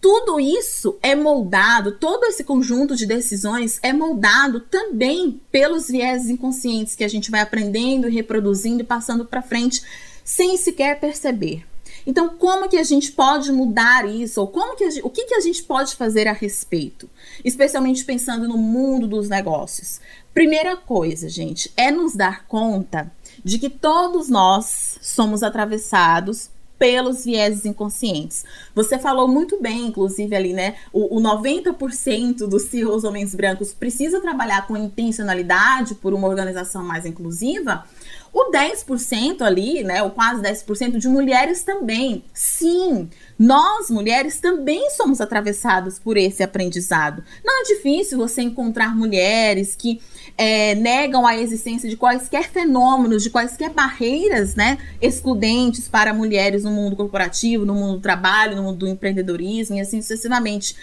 Tudo 0.00 0.38
isso 0.38 0.98
é 1.02 1.14
moldado, 1.14 1.92
todo 1.92 2.24
esse 2.24 2.44
conjunto 2.44 2.94
de 2.94 3.06
decisões 3.06 3.78
é 3.82 3.92
moldado 3.92 4.60
também 4.60 5.40
pelos 5.50 5.88
viés 5.88 6.28
inconscientes 6.28 6.94
que 6.94 7.04
a 7.04 7.08
gente 7.08 7.30
vai 7.30 7.40
aprendendo, 7.40 8.08
reproduzindo 8.08 8.82
e 8.82 8.84
passando 8.84 9.24
para 9.24 9.40
frente 9.40 9.82
sem 10.22 10.56
sequer 10.56 11.00
perceber. 11.00 11.64
Então, 12.06 12.36
como 12.36 12.68
que 12.68 12.76
a 12.76 12.82
gente 12.82 13.12
pode 13.12 13.50
mudar 13.50 14.06
isso? 14.06 14.40
Ou 14.40 14.46
como 14.46 14.76
que 14.76 14.90
gente, 14.90 15.06
o 15.06 15.10
que, 15.10 15.24
que 15.24 15.34
a 15.34 15.40
gente 15.40 15.62
pode 15.62 15.96
fazer 15.96 16.28
a 16.28 16.32
respeito? 16.32 17.08
Especialmente 17.42 18.04
pensando 18.04 18.46
no 18.46 18.58
mundo 18.58 19.06
dos 19.06 19.28
negócios. 19.28 20.00
Primeira 20.34 20.76
coisa, 20.76 21.28
gente, 21.28 21.72
é 21.76 21.90
nos 21.90 22.14
dar 22.14 22.46
conta 22.46 23.10
de 23.42 23.58
que 23.58 23.70
todos 23.70 24.28
nós 24.28 24.93
somos 25.04 25.42
atravessados 25.42 26.50
pelos 26.78 27.24
vieses 27.24 27.64
inconscientes. 27.64 28.44
Você 28.74 28.98
falou 28.98 29.28
muito 29.28 29.60
bem, 29.60 29.86
inclusive, 29.86 30.34
ali, 30.34 30.52
né? 30.52 30.74
O, 30.92 31.18
o 31.18 31.22
90% 31.22 32.46
dos 32.48 32.64
CEOs 32.64 33.04
homens 33.04 33.34
brancos 33.34 33.72
precisa 33.72 34.20
trabalhar 34.20 34.66
com 34.66 34.76
intencionalidade 34.76 35.94
por 35.94 36.12
uma 36.12 36.26
organização 36.26 36.82
mais 36.82 37.06
inclusiva. 37.06 37.84
O 38.32 38.50
10% 38.50 39.42
ali, 39.42 39.84
né, 39.84 40.02
o 40.02 40.10
quase 40.10 40.42
10% 40.42 40.98
de 40.98 41.08
mulheres 41.08 41.62
também. 41.62 42.24
Sim, 42.34 43.08
nós 43.38 43.88
mulheres 43.90 44.40
também 44.40 44.90
somos 44.90 45.20
atravessados 45.20 46.00
por 46.00 46.16
esse 46.16 46.42
aprendizado. 46.42 47.22
Não 47.44 47.60
é 47.60 47.62
difícil 47.64 48.18
você 48.18 48.42
encontrar 48.42 48.96
mulheres 48.96 49.76
que 49.76 50.00
é, 50.36 50.74
negam 50.74 51.24
a 51.24 51.36
existência 51.36 51.88
de 51.88 51.96
quaisquer 51.96 52.50
fenômenos, 52.50 53.22
de 53.22 53.30
quaisquer 53.30 53.70
barreiras, 53.70 54.56
né, 54.56 54.78
excludentes 55.00 55.88
para 55.88 56.12
mulheres 56.12 56.64
no 56.64 56.70
mundo 56.70 56.96
corporativo, 56.96 57.64
no 57.64 57.74
mundo 57.74 57.94
do 57.94 58.00
trabalho, 58.00 58.56
no 58.56 58.64
mundo 58.64 58.78
do 58.78 58.88
empreendedorismo 58.88 59.76
e 59.76 59.80
assim 59.80 60.02
sucessivamente. 60.02 60.74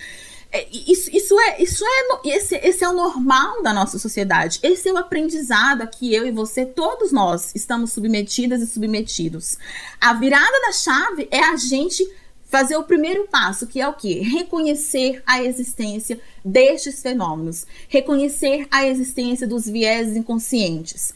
É, 0.54 0.68
isso, 0.70 1.10
isso 1.16 1.40
é, 1.40 1.62
isso 1.62 1.84
é 1.86 2.30
esse, 2.30 2.56
esse 2.56 2.84
é 2.84 2.90
o 2.90 2.94
normal 2.94 3.64
da 3.64 3.72
nossa 3.72 3.98
sociedade. 3.98 4.60
Esse 4.62 4.90
é 4.90 4.94
o 4.94 4.98
aprendizado 4.98 5.82
a 5.82 5.88
que 5.88 6.14
eu 6.14 6.28
e 6.28 6.32
você, 6.32 6.66
todos 6.66 7.12
nós, 7.12 7.52
estamos 7.56 7.94
submetidas 7.94 8.62
e 8.62 8.68
submetidos. 8.68 9.58
A 10.00 10.14
virada 10.14 10.62
da 10.62 10.74
chave 10.74 11.28
é 11.32 11.40
a 11.40 11.56
gente 11.56 12.06
fazer 12.52 12.76
o 12.76 12.84
primeiro 12.84 13.28
passo, 13.30 13.66
que 13.66 13.80
é 13.80 13.88
o 13.88 13.94
quê? 13.94 14.20
Reconhecer 14.22 15.24
a 15.26 15.42
existência 15.42 16.20
destes 16.44 17.02
fenômenos, 17.02 17.66
reconhecer 17.88 18.68
a 18.70 18.86
existência 18.86 19.48
dos 19.48 19.66
viés 19.66 20.18
inconscientes. 20.18 21.14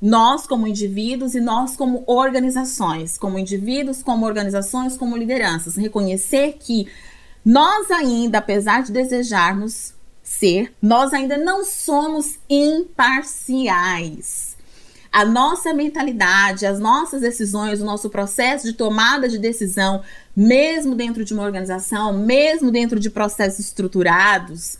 Nós, 0.00 0.46
como 0.46 0.68
indivíduos, 0.68 1.34
e 1.34 1.40
nós, 1.40 1.74
como 1.74 2.04
organizações, 2.06 3.18
como 3.18 3.36
indivíduos, 3.36 4.00
como 4.00 4.26
organizações, 4.26 4.96
como 4.96 5.16
lideranças, 5.16 5.74
reconhecer 5.74 6.56
que 6.60 6.86
nós 7.48 7.92
ainda, 7.92 8.38
apesar 8.38 8.82
de 8.82 8.90
desejarmos 8.90 9.94
ser, 10.20 10.74
nós 10.82 11.12
ainda 11.12 11.36
não 11.36 11.64
somos 11.64 12.40
imparciais. 12.50 13.76
A 15.12 15.24
nossa 15.24 15.72
mentalidade, 15.72 16.66
as 16.66 16.80
nossas 16.80 17.20
decisões, 17.20 17.80
o 17.80 17.84
nosso 17.84 18.10
processo 18.10 18.66
de 18.66 18.72
tomada 18.72 19.28
de 19.28 19.38
decisão, 19.38 20.02
mesmo 20.34 20.96
dentro 20.96 21.24
de 21.24 21.32
uma 21.32 21.44
organização, 21.44 22.12
mesmo 22.12 22.72
dentro 22.72 22.98
de 22.98 23.10
processos 23.10 23.60
estruturados, 23.60 24.76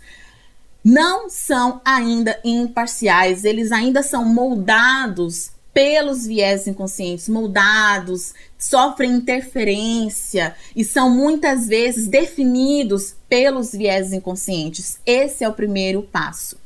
não 0.83 1.29
são 1.29 1.79
ainda 1.85 2.37
imparciais, 2.43 3.45
eles 3.45 3.71
ainda 3.71 4.03
são 4.03 4.25
moldados 4.25 5.51
pelos 5.77 6.25
viés 6.25 6.65
inconscientes 6.65 7.29
moldados, 7.29 8.33
sofrem 8.57 9.11
interferência 9.11 10.55
e 10.75 10.83
são 10.83 11.07
muitas 11.07 11.67
vezes 11.67 12.07
definidos 12.07 13.15
pelos 13.29 13.73
viés 13.73 14.11
inconscientes. 14.11 14.97
Esse 15.05 15.43
é 15.43 15.47
o 15.47 15.53
primeiro 15.53 16.01
passo. 16.01 16.57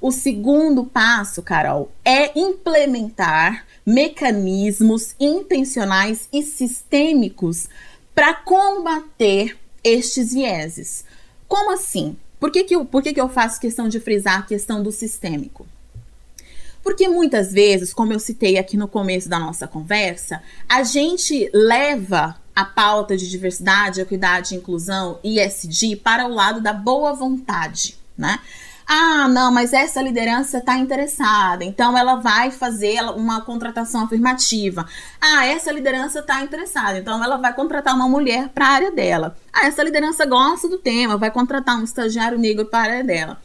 O 0.00 0.12
segundo 0.12 0.84
passo, 0.84 1.42
Carol, 1.42 1.90
é 2.04 2.38
implementar 2.38 3.66
mecanismos 3.84 5.16
intencionais 5.18 6.28
e 6.32 6.40
sistêmicos 6.44 7.68
para 8.14 8.32
combater 8.32 9.58
estes 9.82 10.32
vieses. 10.32 11.04
Como 11.48 11.72
assim? 11.72 12.16
Por 12.38 12.52
que, 12.52 12.62
que, 12.62 12.76
eu, 12.76 12.84
por 12.84 13.02
que, 13.02 13.12
que 13.12 13.20
eu 13.20 13.28
faço 13.28 13.60
questão 13.60 13.88
de 13.88 13.98
frisar 13.98 14.38
a 14.38 14.42
questão 14.42 14.80
do 14.80 14.92
sistêmico? 14.92 15.66
Porque 16.82 17.08
muitas 17.08 17.52
vezes, 17.52 17.94
como 17.94 18.12
eu 18.12 18.18
citei 18.18 18.58
aqui 18.58 18.76
no 18.76 18.88
começo 18.88 19.28
da 19.28 19.38
nossa 19.38 19.66
conversa, 19.68 20.42
a 20.68 20.82
gente 20.82 21.50
leva 21.54 22.36
a 22.54 22.64
pauta 22.64 23.16
de 23.16 23.28
diversidade, 23.28 24.00
equidade 24.00 24.54
inclusão, 24.54 25.18
ISD, 25.22 25.96
para 25.96 26.26
o 26.26 26.34
lado 26.34 26.60
da 26.60 26.72
boa 26.72 27.12
vontade, 27.12 27.96
né? 28.16 28.38
Ah, 28.86 29.28
não, 29.28 29.50
mas 29.50 29.72
essa 29.72 30.02
liderança 30.02 30.58
está 30.58 30.76
interessada, 30.76 31.64
então 31.64 31.96
ela 31.96 32.16
vai 32.16 32.50
fazer 32.50 33.00
uma 33.16 33.40
contratação 33.40 34.04
afirmativa. 34.04 34.86
Ah, 35.20 35.46
essa 35.46 35.72
liderança 35.72 36.18
está 36.18 36.42
interessada, 36.42 36.98
então 36.98 37.22
ela 37.22 37.36
vai 37.36 37.54
contratar 37.54 37.94
uma 37.94 38.08
mulher 38.08 38.48
para 38.48 38.66
a 38.66 38.70
área 38.70 38.90
dela. 38.90 39.36
Ah, 39.52 39.66
essa 39.66 39.82
liderança 39.82 40.26
gosta 40.26 40.68
do 40.68 40.78
tema, 40.78 41.16
vai 41.16 41.30
contratar 41.30 41.78
um 41.78 41.84
estagiário 41.84 42.36
negro 42.38 42.66
para 42.66 42.80
a 42.80 42.82
área 42.82 43.04
dela 43.04 43.40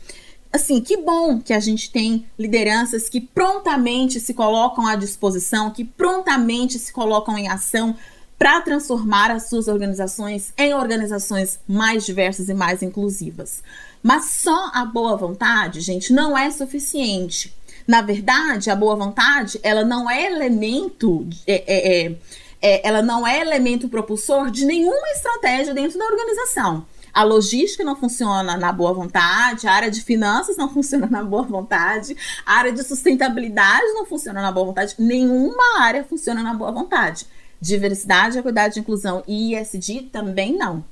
assim, 0.51 0.81
que 0.81 0.97
bom 0.97 1.39
que 1.39 1.53
a 1.53 1.60
gente 1.60 1.91
tem 1.91 2.25
lideranças 2.38 3.10
que 3.10 3.21
prontamente 3.21 4.19
se 4.19 4.33
colocam 4.33 4.86
à 4.86 4.95
disposição, 4.95 5.71
que 5.71 5.83
prontamente 5.83 6.79
se 6.79 6.91
colocam 6.91 7.38
em 7.38 7.47
ação 7.47 7.95
para 8.38 8.62
transformar 8.62 9.31
as 9.31 9.49
suas 9.49 9.67
organizações 9.67 10.53
em 10.57 10.73
organizações 10.73 11.60
mais 11.67 12.05
diversas 12.05 12.49
e 12.49 12.53
mais 12.53 12.83
inclusivas. 12.83 13.63
Mas 14.01 14.33
só 14.41 14.71
a 14.73 14.86
boa 14.86 15.17
vontade, 15.17 15.81
gente, 15.81 16.13
não 16.13 16.38
é 16.38 16.49
suficiente. 16.51 17.53
Na 17.88 18.01
verdade, 18.01 18.69
a 18.69 18.75
boa 18.75 18.95
vontade, 18.95 19.60
ela 19.63 19.83
não 19.83 20.10
é 20.10 20.25
elemento, 20.25 21.27
é, 21.47 21.63
é, 21.67 22.05
é, 22.07 22.15
é 22.62 22.88
ela 22.88 23.01
não 23.01 23.25
é 23.25 23.39
elemento 23.39 23.89
propulsor 23.89 24.51
de 24.51 24.65
nenhuma 24.65 25.07
estratégia 25.15 25.73
dentro 25.73 25.97
da 25.97 26.05
organização. 26.05 26.86
A 27.17 27.23
logística 27.23 27.84
não 27.84 27.95
funciona 27.95 28.56
na 28.58 28.71
boa 28.71 28.93
vontade, 28.93 29.65
a 29.65 29.71
área 29.71 29.89
de 29.89 30.03
finanças 30.03 30.56
não 30.56 30.69
funciona 30.71 31.08
na 31.08 31.23
boa 31.23 31.41
vontade, 31.41 32.15
a 32.45 32.53
área 32.53 32.71
de 32.71 32.84
sustentabilidade 32.84 33.88
não 33.93 34.06
funciona 34.06 34.39
na 34.39 34.51
boa 34.51 34.67
vontade, 34.67 34.93
nenhuma 34.99 35.80
área 35.80 36.03
funciona 36.03 36.43
na 36.43 36.53
boa 36.53 36.71
vontade. 36.71 37.25
Diversidade, 37.60 38.38
equidade, 38.38 38.80
inclusão 38.80 39.23
e 39.27 39.56
ISD 39.56 40.10
também 40.12 40.56
não. 40.56 40.86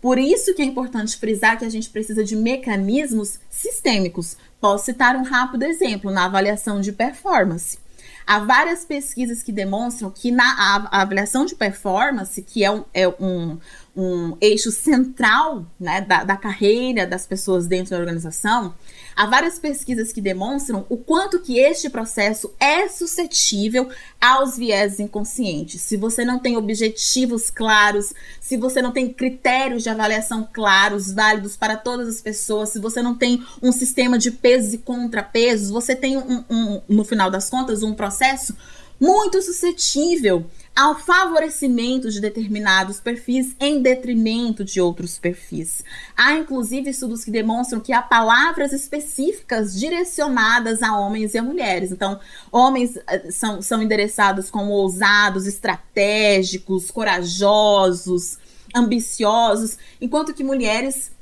Por 0.00 0.16
isso 0.16 0.54
que 0.54 0.62
é 0.62 0.64
importante 0.64 1.16
frisar 1.16 1.58
que 1.58 1.64
a 1.64 1.68
gente 1.68 1.90
precisa 1.90 2.22
de 2.22 2.36
mecanismos 2.36 3.40
sistêmicos. 3.50 4.36
Posso 4.60 4.84
citar 4.84 5.16
um 5.16 5.24
rápido 5.24 5.64
exemplo 5.64 6.08
na 6.08 6.26
avaliação 6.26 6.80
de 6.80 6.92
performance. 6.92 7.78
Há 8.24 8.38
várias 8.38 8.84
pesquisas 8.84 9.42
que 9.42 9.50
demonstram 9.50 10.10
que 10.10 10.30
na 10.30 10.88
avaliação 10.92 11.44
de 11.44 11.56
performance, 11.56 12.40
que 12.40 12.64
é 12.64 12.70
um, 12.70 12.84
é 12.94 13.08
um 13.08 13.58
um 13.96 14.36
eixo 14.40 14.72
central 14.72 15.66
né, 15.78 16.00
da, 16.00 16.24
da 16.24 16.36
carreira 16.36 17.06
das 17.06 17.26
pessoas 17.26 17.66
dentro 17.66 17.90
da 17.90 17.98
organização, 17.98 18.74
há 19.14 19.26
várias 19.26 19.58
pesquisas 19.58 20.12
que 20.12 20.20
demonstram 20.20 20.84
o 20.88 20.96
quanto 20.96 21.40
que 21.40 21.58
este 21.58 21.88
processo 21.88 22.52
é 22.58 22.88
suscetível 22.88 23.88
aos 24.20 24.56
viés 24.56 24.98
inconscientes. 24.98 25.80
Se 25.82 25.96
você 25.96 26.24
não 26.24 26.38
tem 26.38 26.56
objetivos 26.56 27.50
claros, 27.50 28.12
se 28.40 28.56
você 28.56 28.82
não 28.82 28.90
tem 28.90 29.12
critérios 29.12 29.84
de 29.84 29.90
avaliação 29.90 30.48
claros, 30.52 31.12
válidos 31.12 31.56
para 31.56 31.76
todas 31.76 32.08
as 32.08 32.20
pessoas, 32.20 32.70
se 32.70 32.80
você 32.80 33.00
não 33.00 33.14
tem 33.14 33.44
um 33.62 33.70
sistema 33.70 34.18
de 34.18 34.32
pesos 34.32 34.74
e 34.74 34.78
contrapesos, 34.78 35.70
você 35.70 35.94
tem 35.94 36.16
um, 36.16 36.44
um 36.50 36.82
no 36.88 37.04
final 37.04 37.30
das 37.30 37.48
contas 37.48 37.82
um 37.82 37.94
processo 37.94 38.56
muito 39.00 39.42
suscetível 39.42 40.46
ao 40.74 40.98
favorecimento 40.98 42.10
de 42.10 42.20
determinados 42.20 42.98
perfis 42.98 43.54
em 43.60 43.80
detrimento 43.80 44.64
de 44.64 44.80
outros 44.80 45.18
perfis. 45.18 45.84
Há 46.16 46.34
inclusive 46.34 46.90
estudos 46.90 47.24
que 47.24 47.30
demonstram 47.30 47.80
que 47.80 47.92
há 47.92 48.02
palavras 48.02 48.72
específicas 48.72 49.78
direcionadas 49.78 50.82
a 50.82 50.98
homens 50.98 51.34
e 51.34 51.38
a 51.38 51.42
mulheres. 51.42 51.92
Então, 51.92 52.18
homens 52.50 52.98
eh, 53.06 53.30
são, 53.30 53.62
são 53.62 53.80
endereçados 53.80 54.50
como 54.50 54.72
ousados, 54.72 55.46
estratégicos, 55.46 56.90
corajosos, 56.90 58.38
ambiciosos, 58.74 59.78
enquanto 60.00 60.34
que 60.34 60.42
mulheres 60.42 61.12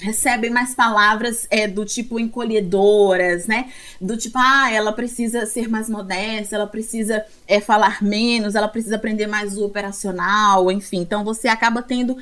recebem 0.00 0.50
mais 0.50 0.74
palavras 0.74 1.46
é, 1.50 1.66
do 1.66 1.84
tipo 1.84 2.18
encolhedoras, 2.20 3.46
né? 3.46 3.70
Do 4.00 4.16
tipo, 4.16 4.38
ah, 4.38 4.70
ela 4.72 4.92
precisa 4.92 5.44
ser 5.44 5.68
mais 5.68 5.88
modesta, 5.88 6.54
ela 6.54 6.66
precisa 6.66 7.24
é, 7.46 7.60
falar 7.60 8.02
menos, 8.02 8.54
ela 8.54 8.68
precisa 8.68 8.96
aprender 8.96 9.26
mais 9.26 9.56
o 9.56 9.64
operacional, 9.64 10.70
enfim. 10.70 10.98
Então 11.00 11.24
você 11.24 11.48
acaba 11.48 11.82
tendo 11.82 12.16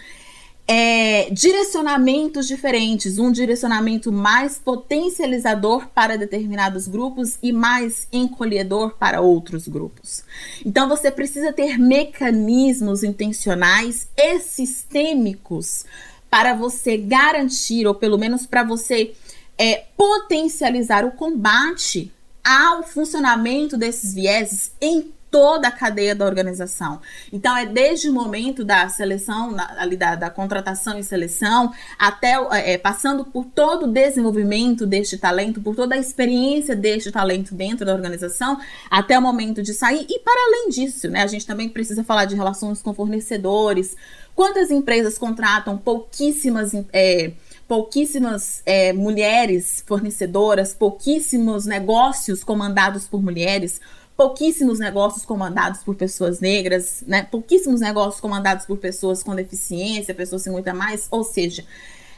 é, 0.68 1.30
direcionamentos 1.30 2.48
diferentes, 2.48 3.18
um 3.18 3.30
direcionamento 3.30 4.10
mais 4.10 4.58
potencializador 4.58 5.86
para 5.94 6.16
determinados 6.16 6.88
grupos 6.88 7.38
e 7.42 7.52
mais 7.52 8.08
encolhedor 8.10 8.96
para 8.98 9.20
outros 9.20 9.68
grupos. 9.68 10.24
Então 10.64 10.88
você 10.88 11.10
precisa 11.10 11.52
ter 11.52 11.78
mecanismos 11.78 13.04
intencionais 13.04 14.08
e 14.16 14.40
sistêmicos 14.40 15.84
para 16.30 16.54
você 16.54 16.96
garantir, 16.96 17.86
ou 17.86 17.94
pelo 17.94 18.18
menos 18.18 18.46
para 18.46 18.62
você 18.62 19.14
é, 19.58 19.84
potencializar 19.96 21.04
o 21.04 21.12
combate 21.12 22.12
ao 22.44 22.82
funcionamento 22.82 23.76
desses 23.76 24.14
vieses 24.14 24.72
em 24.80 25.12
toda 25.36 25.68
a 25.68 25.70
cadeia 25.70 26.14
da 26.14 26.24
organização. 26.24 26.98
Então, 27.30 27.54
é 27.54 27.66
desde 27.66 28.08
o 28.08 28.12
momento 28.14 28.64
da 28.64 28.88
seleção, 28.88 29.54
ali 29.76 29.94
da, 29.94 30.14
da 30.14 30.30
contratação 30.30 30.98
e 30.98 31.04
seleção, 31.04 31.74
até 31.98 32.36
é, 32.52 32.78
passando 32.78 33.22
por 33.22 33.44
todo 33.44 33.84
o 33.84 33.92
desenvolvimento 33.92 34.86
deste 34.86 35.18
talento, 35.18 35.60
por 35.60 35.76
toda 35.76 35.94
a 35.94 35.98
experiência 35.98 36.74
deste 36.74 37.12
talento 37.12 37.54
dentro 37.54 37.84
da 37.84 37.92
organização, 37.92 38.58
até 38.90 39.18
o 39.18 39.20
momento 39.20 39.62
de 39.62 39.74
sair. 39.74 40.06
E 40.08 40.18
para 40.20 40.40
além 40.46 40.70
disso, 40.70 41.06
né, 41.10 41.22
a 41.22 41.26
gente 41.26 41.46
também 41.46 41.68
precisa 41.68 42.02
falar 42.02 42.24
de 42.24 42.34
relações 42.34 42.80
com 42.80 42.94
fornecedores, 42.94 43.94
Quantas 44.36 44.70
empresas 44.70 45.16
contratam 45.16 45.78
pouquíssimas. 45.78 46.72
É, 46.92 47.32
pouquíssimas 47.66 48.62
é, 48.64 48.92
mulheres 48.92 49.82
fornecedoras, 49.84 50.72
pouquíssimos 50.72 51.66
negócios 51.66 52.44
comandados 52.44 53.08
por 53.08 53.20
mulheres, 53.20 53.80
pouquíssimos 54.16 54.78
negócios 54.78 55.24
comandados 55.24 55.82
por 55.82 55.94
pessoas 55.94 56.40
negras, 56.40 57.04
né? 57.06 57.22
pouquíssimos 57.24 57.80
negócios 57.80 58.20
comandados 58.20 58.64
por 58.64 58.78
pessoas 58.78 59.22
com 59.22 59.34
deficiência, 59.34 60.14
pessoas 60.14 60.42
sem 60.42 60.52
muita 60.52 60.72
mais. 60.72 61.06
Ou 61.10 61.22
seja, 61.22 61.64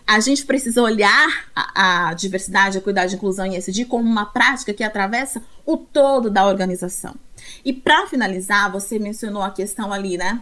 a 0.06 0.20
gente 0.20 0.46
precisa 0.46 0.80
olhar 0.80 1.50
a, 1.54 2.08
a 2.08 2.14
diversidade, 2.14 2.78
a 2.78 2.80
cuidado 2.80 3.08
de 3.08 3.16
inclusão 3.16 3.46
e 3.46 3.56
SD 3.56 3.84
como 3.86 4.08
uma 4.08 4.26
prática 4.26 4.72
que 4.72 4.84
atravessa 4.84 5.42
o 5.66 5.76
todo 5.76 6.30
da 6.30 6.46
organização. 6.46 7.14
E 7.64 7.72
para 7.72 8.06
finalizar, 8.06 8.70
você 8.70 8.98
mencionou 8.98 9.42
a 9.42 9.50
questão 9.50 9.92
ali, 9.92 10.16
né? 10.16 10.40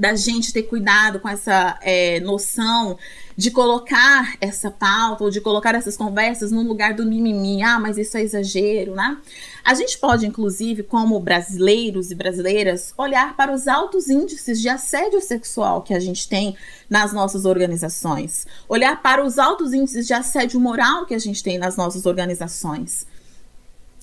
Da 0.00 0.14
gente 0.14 0.50
ter 0.50 0.62
cuidado 0.62 1.20
com 1.20 1.28
essa 1.28 1.78
é, 1.82 2.20
noção 2.20 2.96
de 3.36 3.50
colocar 3.50 4.34
essa 4.40 4.70
pauta 4.70 5.24
ou 5.24 5.30
de 5.30 5.42
colocar 5.42 5.74
essas 5.74 5.94
conversas 5.94 6.50
no 6.50 6.62
lugar 6.62 6.94
do 6.94 7.04
mimimi. 7.04 7.62
Ah, 7.62 7.78
mas 7.78 7.98
isso 7.98 8.16
é 8.16 8.22
exagero, 8.22 8.94
né? 8.94 9.18
A 9.62 9.74
gente 9.74 9.98
pode, 9.98 10.26
inclusive, 10.26 10.82
como 10.82 11.20
brasileiros 11.20 12.10
e 12.10 12.14
brasileiras, 12.14 12.94
olhar 12.96 13.36
para 13.36 13.52
os 13.52 13.68
altos 13.68 14.08
índices 14.08 14.60
de 14.60 14.70
assédio 14.70 15.20
sexual 15.20 15.82
que 15.82 15.92
a 15.92 16.00
gente 16.00 16.26
tem 16.26 16.56
nas 16.88 17.12
nossas 17.12 17.44
organizações, 17.44 18.46
olhar 18.68 19.02
para 19.02 19.22
os 19.22 19.38
altos 19.38 19.74
índices 19.74 20.06
de 20.06 20.14
assédio 20.14 20.58
moral 20.58 21.04
que 21.04 21.14
a 21.14 21.18
gente 21.18 21.42
tem 21.42 21.58
nas 21.58 21.76
nossas 21.76 22.06
organizações 22.06 23.06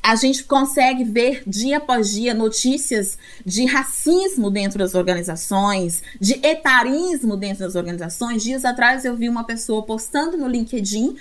a 0.08 0.16
gente 0.16 0.46
consegue 0.46 1.04
ver 1.04 1.44
dia 1.46 1.80
após 1.80 2.14
dia 2.14 2.34
notícias 2.34 3.18
de 3.46 3.66
racismo 3.66 4.50
dentro 4.50 4.80
das 4.80 4.96
organizações, 4.96 6.02
de 6.18 6.40
etarismo 6.48 7.36
dentro 7.36 7.66
das 7.66 7.76
organizações. 7.76 8.42
Dias 8.42 8.64
atrás 8.64 9.04
eu 9.04 9.18
vi 9.18 9.28
uma 9.28 9.44
pessoa 9.44 9.84
postando 9.84 10.38
no 10.38 10.48
LinkedIn 10.48 11.18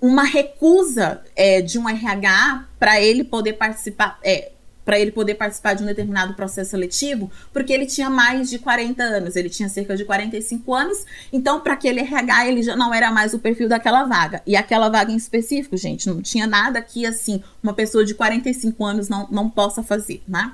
uma 0.00 0.22
recusa 0.22 1.20
é, 1.34 1.60
de 1.60 1.80
um 1.80 1.88
RH 1.88 2.68
para 2.78 3.00
ele 3.00 3.24
poder 3.24 3.54
participar, 3.54 4.16
é, 4.22 4.52
para 4.88 4.98
ele 4.98 5.10
poder 5.10 5.34
participar 5.34 5.74
de 5.74 5.82
um 5.82 5.86
determinado 5.86 6.32
processo 6.32 6.70
seletivo, 6.70 7.30
porque 7.52 7.74
ele 7.74 7.84
tinha 7.84 8.08
mais 8.08 8.48
de 8.48 8.58
40 8.58 9.02
anos, 9.02 9.36
ele 9.36 9.50
tinha 9.50 9.68
cerca 9.68 9.94
de 9.94 10.02
45 10.02 10.74
anos, 10.74 11.04
então 11.30 11.60
para 11.60 11.74
aquele 11.74 12.00
RH 12.00 12.48
ele 12.48 12.62
já 12.62 12.74
não 12.74 12.94
era 12.94 13.12
mais 13.12 13.34
o 13.34 13.38
perfil 13.38 13.68
daquela 13.68 14.04
vaga. 14.04 14.40
E 14.46 14.56
aquela 14.56 14.88
vaga 14.88 15.12
em 15.12 15.16
específico, 15.16 15.76
gente, 15.76 16.08
não 16.08 16.22
tinha 16.22 16.46
nada 16.46 16.80
que 16.80 17.04
assim, 17.04 17.42
uma 17.62 17.74
pessoa 17.74 18.02
de 18.02 18.14
45 18.14 18.82
anos 18.82 19.10
não, 19.10 19.28
não 19.30 19.50
possa 19.50 19.82
fazer, 19.82 20.22
né? 20.26 20.52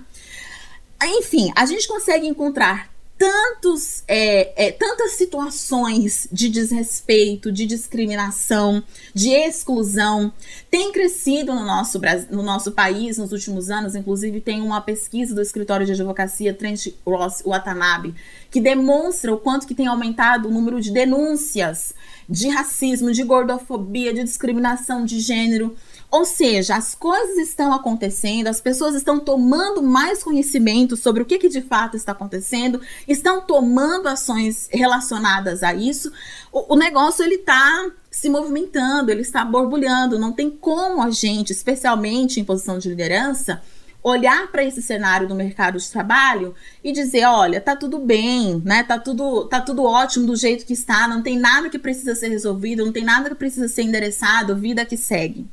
Enfim, 1.01 1.53
a 1.55 1.65
gente 1.65 1.87
consegue 1.87 2.27
encontrar 2.27 2.89
tantos, 3.19 4.03
é, 4.09 4.67
é, 4.67 4.73
tantas 4.73 5.13
situações 5.13 6.29
de 6.33 6.49
desrespeito, 6.49 7.53
de 7.53 7.65
discriminação, 7.65 8.83
de 9.15 9.31
exclusão 9.31 10.33
tem 10.71 10.91
crescido 10.91 11.55
no 11.55 11.65
nosso, 11.65 12.01
no 12.31 12.43
nosso 12.43 12.73
país 12.73 13.17
nos 13.17 13.33
últimos 13.33 13.71
anos. 13.71 13.95
Inclusive, 13.95 14.41
tem 14.41 14.61
uma 14.61 14.81
pesquisa 14.81 15.35
do 15.35 15.41
escritório 15.41 15.87
de 15.87 15.93
advocacia 15.93 16.53
Trent 16.53 16.89
Ross 17.07 17.43
Watanabe 17.45 18.15
que 18.51 18.61
demonstra 18.61 19.33
o 19.33 19.39
quanto 19.39 19.67
que 19.67 19.75
tem 19.75 19.87
aumentado 19.87 20.49
o 20.49 20.53
número 20.53 20.81
de 20.81 20.93
denúncias 20.93 21.95
de 22.29 22.49
racismo, 22.49 23.13
de 23.13 23.23
gordofobia, 23.23 24.13
de 24.13 24.25
discriminação 24.25 25.05
de 25.05 25.21
gênero 25.21 25.77
ou 26.15 26.25
seja, 26.25 26.77
as 26.77 26.95
coisas 26.95 27.37
estão 27.39 27.73
acontecendo, 27.73 28.47
as 28.47 28.61
pessoas 28.61 28.95
estão 28.95 29.19
tomando 29.19 29.83
mais 29.83 30.23
conhecimento 30.23 30.97
sobre 30.97 31.21
o 31.21 31.27
que, 31.27 31.39
que 31.39 31.49
de 31.49 31.61
fato 31.61 31.97
está 31.97 32.13
acontecendo, 32.13 32.81
estão 33.09 33.41
tomando 33.41 34.07
ações 34.07 34.69
relacionadas 34.71 35.65
a 35.65 35.75
isso. 35.75 36.13
O, 36.53 36.75
o 36.75 36.77
negócio 36.77 37.25
ele 37.25 37.35
está 37.35 37.91
se 38.13 38.31
movimentando, 38.31 39.11
ele 39.11 39.23
está 39.23 39.45
borbulhando. 39.45 40.17
Não 40.17 40.31
tem 40.31 40.49
como 40.49 41.03
a 41.03 41.11
gente, 41.11 41.51
especialmente 41.51 42.39
em 42.39 42.45
posição 42.45 42.79
de 42.79 42.89
liderança, 42.89 43.61
olhar 44.01 44.53
para 44.53 44.63
esse 44.63 44.83
cenário 44.83 45.27
do 45.27 45.35
mercado 45.35 45.79
de 45.79 45.91
trabalho 45.91 46.55
e 46.85 46.93
dizer, 46.93 47.25
olha, 47.25 47.61
tá 47.61 47.75
tudo 47.75 47.99
bem, 47.99 48.63
né? 48.65 48.85
Tá 48.85 49.01
tudo, 49.01 49.47
tá 49.47 49.61
tudo 49.61 49.83
ótimo 49.83 50.27
do 50.27 50.37
jeito 50.37 50.65
que 50.65 50.75
está, 50.75 51.09
não 51.09 51.23
tem 51.23 51.37
nada 51.37 51.69
que 51.69 51.79
precisa 51.79 52.15
ser 52.15 52.29
resolvido, 52.29 52.85
não 52.85 52.93
tem 52.93 53.03
nada 53.03 53.29
que 53.31 53.35
precisa 53.35 53.67
ser 53.67 53.83
endereçado, 53.83 54.55
vida 54.55 54.85
que 54.85 54.97
segue. 54.97 55.45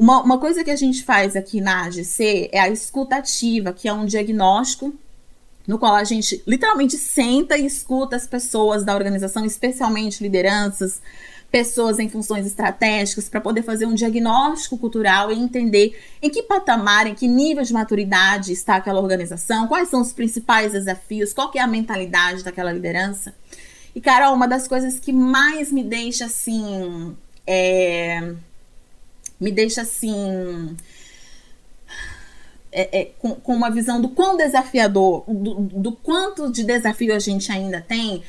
Uma, 0.00 0.22
uma 0.22 0.38
coisa 0.38 0.64
que 0.64 0.70
a 0.70 0.76
gente 0.76 1.04
faz 1.04 1.36
aqui 1.36 1.60
na 1.60 1.84
AGC 1.84 2.48
é 2.52 2.58
a 2.58 2.70
escutativa, 2.70 3.70
que 3.70 3.86
é 3.86 3.92
um 3.92 4.06
diagnóstico 4.06 4.94
no 5.68 5.78
qual 5.78 5.94
a 5.94 6.04
gente 6.04 6.42
literalmente 6.46 6.96
senta 6.96 7.58
e 7.58 7.66
escuta 7.66 8.16
as 8.16 8.26
pessoas 8.26 8.82
da 8.82 8.94
organização, 8.94 9.44
especialmente 9.44 10.22
lideranças, 10.22 11.02
pessoas 11.50 11.98
em 11.98 12.08
funções 12.08 12.46
estratégicas, 12.46 13.28
para 13.28 13.42
poder 13.42 13.62
fazer 13.62 13.84
um 13.84 13.92
diagnóstico 13.92 14.78
cultural 14.78 15.30
e 15.30 15.38
entender 15.38 15.94
em 16.22 16.30
que 16.30 16.44
patamar, 16.44 17.06
em 17.06 17.14
que 17.14 17.28
nível 17.28 17.62
de 17.62 17.74
maturidade 17.74 18.54
está 18.54 18.76
aquela 18.76 19.02
organização, 19.02 19.68
quais 19.68 19.90
são 19.90 20.00
os 20.00 20.14
principais 20.14 20.72
desafios, 20.72 21.34
qual 21.34 21.50
é 21.54 21.60
a 21.60 21.66
mentalidade 21.66 22.42
daquela 22.42 22.72
liderança. 22.72 23.34
E, 23.94 24.00
Carol, 24.00 24.34
uma 24.34 24.48
das 24.48 24.66
coisas 24.66 24.98
que 24.98 25.12
mais 25.12 25.70
me 25.70 25.84
deixa 25.84 26.24
assim. 26.24 27.14
É 27.46 28.34
me 29.40 29.50
deixa 29.50 29.82
assim. 29.82 30.76
É, 32.72 33.00
é, 33.00 33.04
com, 33.18 33.34
com, 33.34 33.54
uma 33.54 33.68
visão 33.68 34.00
do 34.00 34.10
quão 34.10 34.36
desafiador, 34.36 35.24
do, 35.26 35.54
do, 35.54 35.92
quanto 35.92 36.52
de 36.52 36.62
desafio 36.62 37.12
a 37.12 37.18
gente 37.18 37.50
ainda 37.50 37.80
tem, 37.80 38.22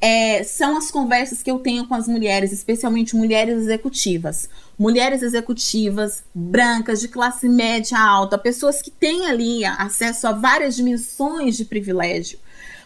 é, 0.00 0.44
são 0.44 0.76
as 0.76 0.90
conversas 0.90 1.42
que 1.42 1.50
eu 1.50 1.58
tenho 1.58 1.86
com 1.86 1.94
as 1.94 2.06
mulheres, 2.06 2.52
especialmente 2.52 3.16
mulheres 3.16 3.58
executivas. 3.58 4.48
Mulheres 4.78 5.22
executivas, 5.22 6.22
brancas, 6.32 7.00
de 7.00 7.08
classe 7.08 7.48
média 7.48 7.98
alta, 7.98 8.38
pessoas 8.38 8.80
que 8.80 8.90
têm 8.90 9.26
ali 9.26 9.64
acesso 9.64 10.28
a 10.28 10.32
várias 10.32 10.76
dimensões 10.76 11.56
de 11.56 11.64
privilégio. 11.64 12.38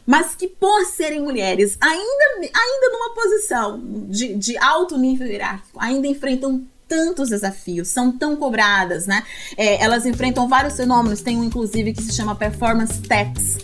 mas 0.04 0.34
que 0.34 0.48
por 0.48 0.84
serem 0.86 1.20
mulheres, 1.20 1.76
ainda, 1.80 2.24
ainda 2.40 2.90
numa 2.90 3.14
posição 3.14 3.80
de, 4.08 4.34
de 4.34 4.56
alto 4.58 4.98
nível 4.98 5.28
hierárquico, 5.28 5.78
ainda 5.78 6.08
enfrentam 6.08 6.66
tantos 6.92 7.30
desafios, 7.30 7.88
são 7.88 8.12
tão 8.12 8.36
cobradas, 8.36 9.06
né? 9.06 9.22
É, 9.56 9.82
elas 9.82 10.04
enfrentam 10.04 10.46
vários 10.46 10.76
fenômenos, 10.76 11.22
tem 11.22 11.38
um 11.38 11.44
inclusive 11.44 11.94
que 11.94 12.02
se 12.02 12.12
chama 12.12 12.34
performance 12.34 13.00
tax, 13.00 13.56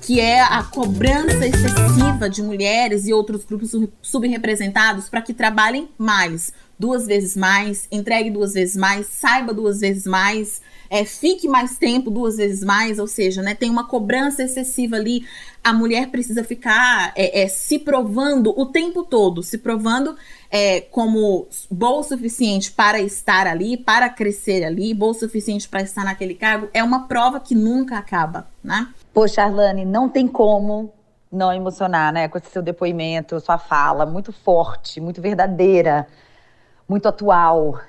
que 0.00 0.20
é 0.20 0.40
a 0.40 0.62
cobrança 0.62 1.44
excessiva 1.44 2.30
de 2.30 2.40
mulheres 2.40 3.08
e 3.08 3.12
outros 3.12 3.44
grupos 3.44 3.72
subrepresentados 4.00 5.08
para 5.08 5.20
que 5.20 5.34
trabalhem 5.34 5.88
mais, 5.98 6.52
duas 6.78 7.06
vezes 7.06 7.36
mais, 7.36 7.88
entregue 7.90 8.30
duas 8.30 8.54
vezes 8.54 8.76
mais, 8.76 9.06
saiba 9.06 9.52
duas 9.52 9.80
vezes 9.80 10.06
mais, 10.06 10.62
é, 10.90 11.04
fique 11.04 11.48
mais 11.48 11.76
tempo 11.76 12.10
duas 12.10 12.36
vezes 12.36 12.64
mais, 12.64 12.98
ou 12.98 13.06
seja, 13.06 13.42
né, 13.42 13.54
tem 13.54 13.68
uma 13.68 13.86
cobrança 13.86 14.42
excessiva 14.42 14.96
ali. 14.96 15.26
A 15.62 15.72
mulher 15.72 16.08
precisa 16.08 16.42
ficar 16.44 17.12
é, 17.14 17.42
é, 17.42 17.48
se 17.48 17.78
provando 17.78 18.58
o 18.58 18.66
tempo 18.66 19.04
todo, 19.04 19.42
se 19.42 19.58
provando 19.58 20.16
é, 20.50 20.80
como 20.80 21.46
boa 21.70 22.00
o 22.00 22.02
suficiente 22.02 22.70
para 22.70 23.00
estar 23.00 23.46
ali, 23.46 23.76
para 23.76 24.08
crescer 24.08 24.64
ali, 24.64 24.94
boa 24.94 25.12
o 25.12 25.14
suficiente 25.14 25.68
para 25.68 25.82
estar 25.82 26.04
naquele 26.04 26.34
cargo. 26.34 26.68
É 26.72 26.82
uma 26.82 27.06
prova 27.06 27.40
que 27.40 27.54
nunca 27.54 27.98
acaba, 27.98 28.48
né? 28.62 28.88
Poxa, 29.12 29.42
Arlane, 29.42 29.84
não 29.84 30.08
tem 30.08 30.26
como 30.26 30.92
não 31.30 31.52
emocionar, 31.52 32.12
né? 32.12 32.28
Com 32.28 32.38
esse 32.38 32.50
seu 32.50 32.62
depoimento, 32.62 33.38
sua 33.40 33.58
fala, 33.58 34.06
muito 34.06 34.32
forte, 34.32 35.00
muito 35.00 35.20
verdadeira, 35.20 36.06
muito 36.88 37.06
atual. 37.06 37.80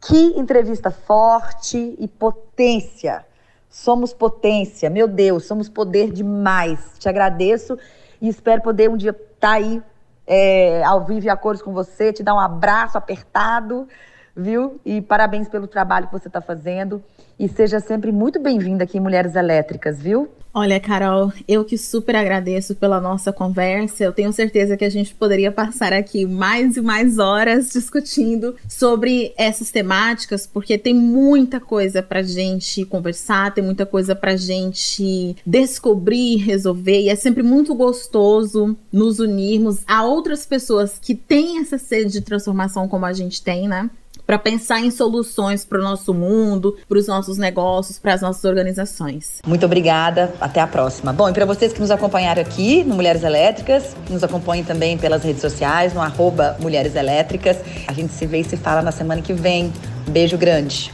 Que 0.00 0.38
entrevista 0.38 0.90
forte 0.90 1.96
e 1.98 2.06
potência. 2.06 3.24
Somos 3.68 4.12
potência, 4.12 4.88
meu 4.88 5.08
Deus, 5.08 5.46
somos 5.46 5.68
poder 5.68 6.12
demais. 6.12 6.92
Te 6.98 7.08
agradeço 7.08 7.76
e 8.20 8.28
espero 8.28 8.62
poder 8.62 8.88
um 8.88 8.96
dia 8.96 9.10
estar 9.10 9.34
tá 9.40 9.52
aí 9.54 9.82
é, 10.26 10.82
ao 10.84 11.04
vivo 11.04 11.26
e 11.26 11.28
a 11.28 11.36
cores 11.36 11.60
com 11.60 11.72
você, 11.72 12.12
te 12.12 12.22
dar 12.22 12.34
um 12.34 12.40
abraço 12.40 12.96
apertado, 12.96 13.88
viu? 14.36 14.80
E 14.84 15.02
parabéns 15.02 15.48
pelo 15.48 15.66
trabalho 15.66 16.06
que 16.06 16.12
você 16.12 16.28
está 16.28 16.40
fazendo. 16.40 17.02
E 17.38 17.48
seja 17.48 17.80
sempre 17.80 18.12
muito 18.12 18.38
bem-vinda 18.38 18.84
aqui 18.84 18.98
em 18.98 19.00
Mulheres 19.00 19.34
Elétricas, 19.34 20.00
viu? 20.00 20.30
Olha, 20.56 20.78
Carol, 20.78 21.32
eu 21.48 21.64
que 21.64 21.76
super 21.76 22.14
agradeço 22.14 22.76
pela 22.76 23.00
nossa 23.00 23.32
conversa. 23.32 24.04
Eu 24.04 24.12
tenho 24.12 24.32
certeza 24.32 24.76
que 24.76 24.84
a 24.84 24.88
gente 24.88 25.12
poderia 25.12 25.50
passar 25.50 25.92
aqui 25.92 26.24
mais 26.24 26.76
e 26.76 26.80
mais 26.80 27.18
horas 27.18 27.70
discutindo 27.70 28.54
sobre 28.68 29.34
essas 29.36 29.72
temáticas, 29.72 30.46
porque 30.46 30.78
tem 30.78 30.94
muita 30.94 31.58
coisa 31.58 32.00
pra 32.04 32.22
gente 32.22 32.84
conversar, 32.84 33.52
tem 33.52 33.64
muita 33.64 33.84
coisa 33.84 34.14
pra 34.14 34.36
gente 34.36 35.34
descobrir, 35.44 36.36
resolver, 36.36 37.00
e 37.00 37.08
é 37.08 37.16
sempre 37.16 37.42
muito 37.42 37.74
gostoso 37.74 38.76
nos 38.92 39.18
unirmos 39.18 39.82
a 39.88 40.04
outras 40.04 40.46
pessoas 40.46 41.00
que 41.02 41.16
têm 41.16 41.58
essa 41.58 41.78
sede 41.78 42.12
de 42.12 42.20
transformação 42.20 42.86
como 42.86 43.04
a 43.06 43.12
gente 43.12 43.42
tem, 43.42 43.66
né? 43.66 43.90
Para 44.26 44.38
pensar 44.38 44.80
em 44.80 44.90
soluções 44.90 45.64
para 45.64 45.78
o 45.78 45.82
nosso 45.82 46.14
mundo, 46.14 46.76
para 46.88 46.98
os 46.98 47.06
nossos 47.06 47.38
negócios, 47.38 47.98
para 47.98 48.14
as 48.14 48.20
nossas 48.20 48.44
organizações. 48.44 49.38
Muito 49.46 49.66
obrigada, 49.66 50.34
até 50.40 50.60
a 50.60 50.66
próxima. 50.66 51.12
Bom, 51.12 51.28
e 51.28 51.32
para 51.32 51.44
vocês 51.44 51.72
que 51.72 51.80
nos 51.80 51.90
acompanharam 51.90 52.42
aqui 52.42 52.84
no 52.84 52.94
Mulheres 52.94 53.22
Elétricas, 53.22 53.96
nos 54.08 54.22
acompanhem 54.24 54.64
também 54.64 54.96
pelas 54.96 55.22
redes 55.22 55.40
sociais, 55.40 55.92
no 55.92 56.00
arroba 56.00 56.56
Mulheres 56.60 56.94
Elétricas. 56.94 57.58
A 57.86 57.92
gente 57.92 58.12
se 58.12 58.26
vê 58.26 58.40
e 58.40 58.44
se 58.44 58.56
fala 58.56 58.82
na 58.82 58.92
semana 58.92 59.20
que 59.20 59.32
vem. 59.32 59.72
Beijo 60.08 60.36
grande. 60.36 60.92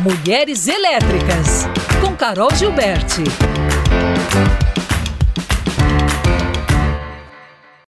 Mulheres 0.00 0.68
Elétricas, 0.68 1.66
com 2.00 2.14
Carol 2.14 2.54
Gilberti. 2.54 3.24